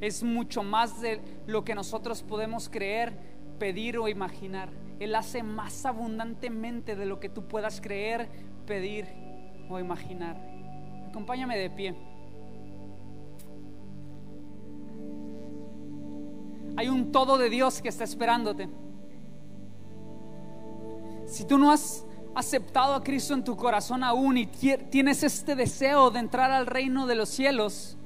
[0.00, 3.18] es mucho más de lo que nosotros podemos creer,
[3.58, 4.70] pedir o imaginar.
[5.00, 8.28] Él hace más abundantemente de lo que tú puedas creer,
[8.66, 9.06] pedir
[9.68, 10.36] o imaginar.
[11.08, 11.94] Acompáñame de pie.
[16.76, 18.68] Hay un todo de Dios que está esperándote.
[21.26, 22.04] Si tú no has
[22.34, 27.06] aceptado a Cristo en tu corazón aún y tienes este deseo de entrar al reino
[27.06, 27.96] de los cielos,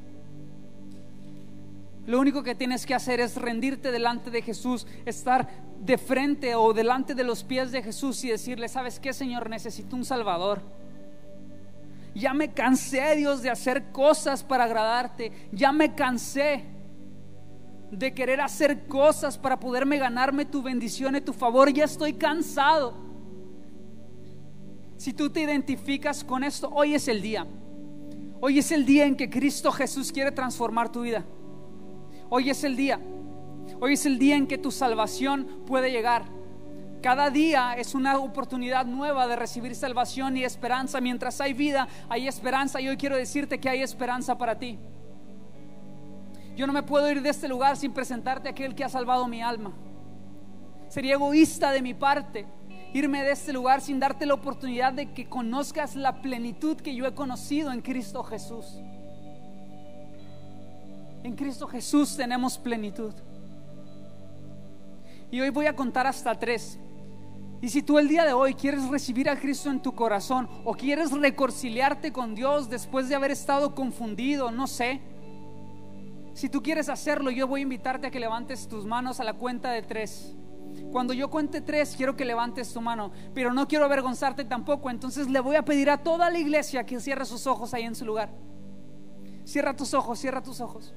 [2.08, 5.46] lo único que tienes que hacer es rendirte delante de Jesús, estar
[5.78, 9.50] de frente o delante de los pies de Jesús y decirle, ¿sabes qué, Señor?
[9.50, 10.62] Necesito un Salvador.
[12.14, 15.32] Ya me cansé, Dios, de hacer cosas para agradarte.
[15.52, 16.64] Ya me cansé
[17.90, 21.70] de querer hacer cosas para poderme ganarme tu bendición y tu favor.
[21.70, 23.07] Ya estoy cansado.
[24.98, 27.46] Si tú te identificas con esto, hoy es el día.
[28.40, 31.24] Hoy es el día en que Cristo Jesús quiere transformar tu vida.
[32.28, 33.00] Hoy es el día.
[33.80, 36.24] Hoy es el día en que tu salvación puede llegar.
[37.00, 41.00] Cada día es una oportunidad nueva de recibir salvación y esperanza.
[41.00, 42.80] Mientras hay vida, hay esperanza.
[42.80, 44.80] Y hoy quiero decirte que hay esperanza para ti.
[46.56, 49.28] Yo no me puedo ir de este lugar sin presentarte a aquel que ha salvado
[49.28, 49.72] mi alma.
[50.88, 52.57] Sería egoísta de mi parte
[52.92, 57.06] irme de este lugar sin darte la oportunidad de que conozcas la plenitud que yo
[57.06, 58.80] he conocido en Cristo Jesús.
[61.22, 63.12] En Cristo Jesús tenemos plenitud.
[65.30, 66.78] Y hoy voy a contar hasta tres.
[67.60, 70.74] Y si tú el día de hoy quieres recibir a Cristo en tu corazón o
[70.74, 75.00] quieres reconciliarte con Dios después de haber estado confundido, no sé.
[76.34, 79.34] Si tú quieres hacerlo, yo voy a invitarte a que levantes tus manos a la
[79.34, 80.36] cuenta de tres.
[80.92, 84.90] Cuando yo cuente tres, quiero que levantes tu mano, pero no quiero avergonzarte tampoco.
[84.90, 87.94] Entonces le voy a pedir a toda la iglesia que cierre sus ojos ahí en
[87.94, 88.30] su lugar.
[89.44, 90.94] Cierra tus ojos, cierra tus ojos.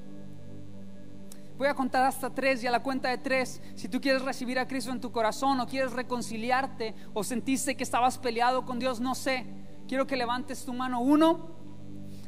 [1.58, 4.58] Voy a contar hasta tres y a la cuenta de tres, si tú quieres recibir
[4.58, 9.00] a Cristo en tu corazón o quieres reconciliarte o sentiste que estabas peleado con Dios,
[9.00, 9.46] no sé.
[9.88, 11.02] Quiero que levantes tu mano.
[11.02, 11.52] Uno,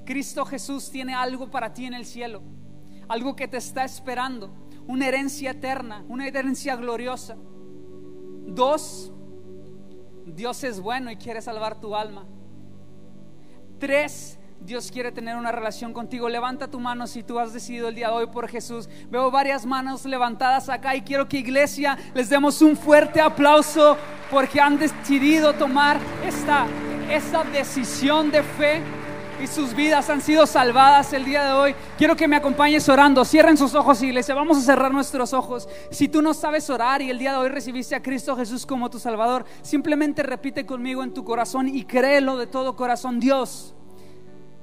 [0.05, 2.43] Cristo Jesús tiene algo para ti en el cielo,
[3.07, 7.37] algo que te está esperando una herencia eterna, una herencia gloriosa.
[8.45, 9.11] Dos,
[10.25, 12.25] Dios es bueno y quiere salvar tu alma.
[13.79, 16.29] Tres, Dios quiere tener una relación contigo.
[16.29, 18.87] Levanta tu mano si tú has decidido el día de hoy por Jesús.
[19.09, 23.97] Veo varias manos levantadas acá y quiero que iglesia les demos un fuerte aplauso
[24.31, 26.65] porque han decidido tomar esta,
[27.09, 28.81] esta decisión de fe
[29.43, 31.75] y sus vidas han sido salvadas el día de hoy.
[31.97, 33.25] Quiero que me acompañes orando.
[33.25, 34.33] Cierren sus ojos, iglesia.
[34.33, 35.67] Vamos a cerrar nuestros ojos.
[35.91, 38.89] Si tú no sabes orar y el día de hoy recibiste a Cristo Jesús como
[38.89, 43.19] tu Salvador, simplemente repite conmigo en tu corazón y créelo de todo corazón.
[43.19, 43.75] Dios,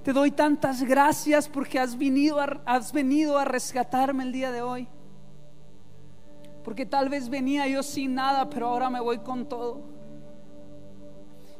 [0.03, 4.63] te doy tantas gracias porque has venido a, has venido a rescatarme el día de
[4.63, 4.89] hoy.
[6.65, 9.83] Porque tal vez venía yo sin nada, pero ahora me voy con todo.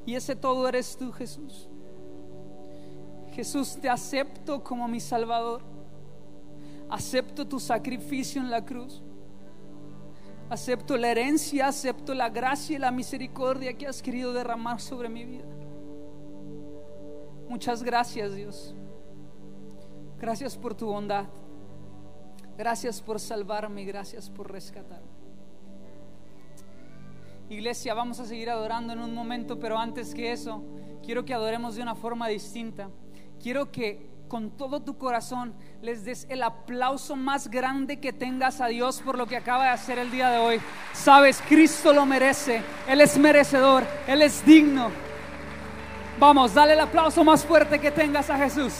[0.07, 1.70] Y ese todo eres tú, Jesús.
[3.33, 5.63] Jesús, te acepto como mi Salvador.
[6.89, 9.03] Acepto tu sacrificio en la cruz.
[10.49, 15.25] Acepto la herencia, acepto la gracia y la misericordia que has querido derramar sobre mi
[15.25, 15.45] vida.
[17.49, 18.75] Muchas gracias, Dios.
[20.19, 21.27] Gracias por tu bondad.
[22.59, 25.09] Gracias por salvarme, gracias por rescatarme.
[27.49, 30.63] Iglesia, vamos a seguir adorando en un momento, pero antes que eso,
[31.03, 32.91] quiero que adoremos de una forma distinta.
[33.43, 38.67] Quiero que con todo tu corazón les des el aplauso más grande que tengas a
[38.67, 40.61] Dios por lo que acaba de hacer el día de hoy.
[40.93, 44.91] Sabes, Cristo lo merece, Él es merecedor, Él es digno.
[46.19, 48.75] Vamos, dale el aplauso más fuerte que tengas a Jesús.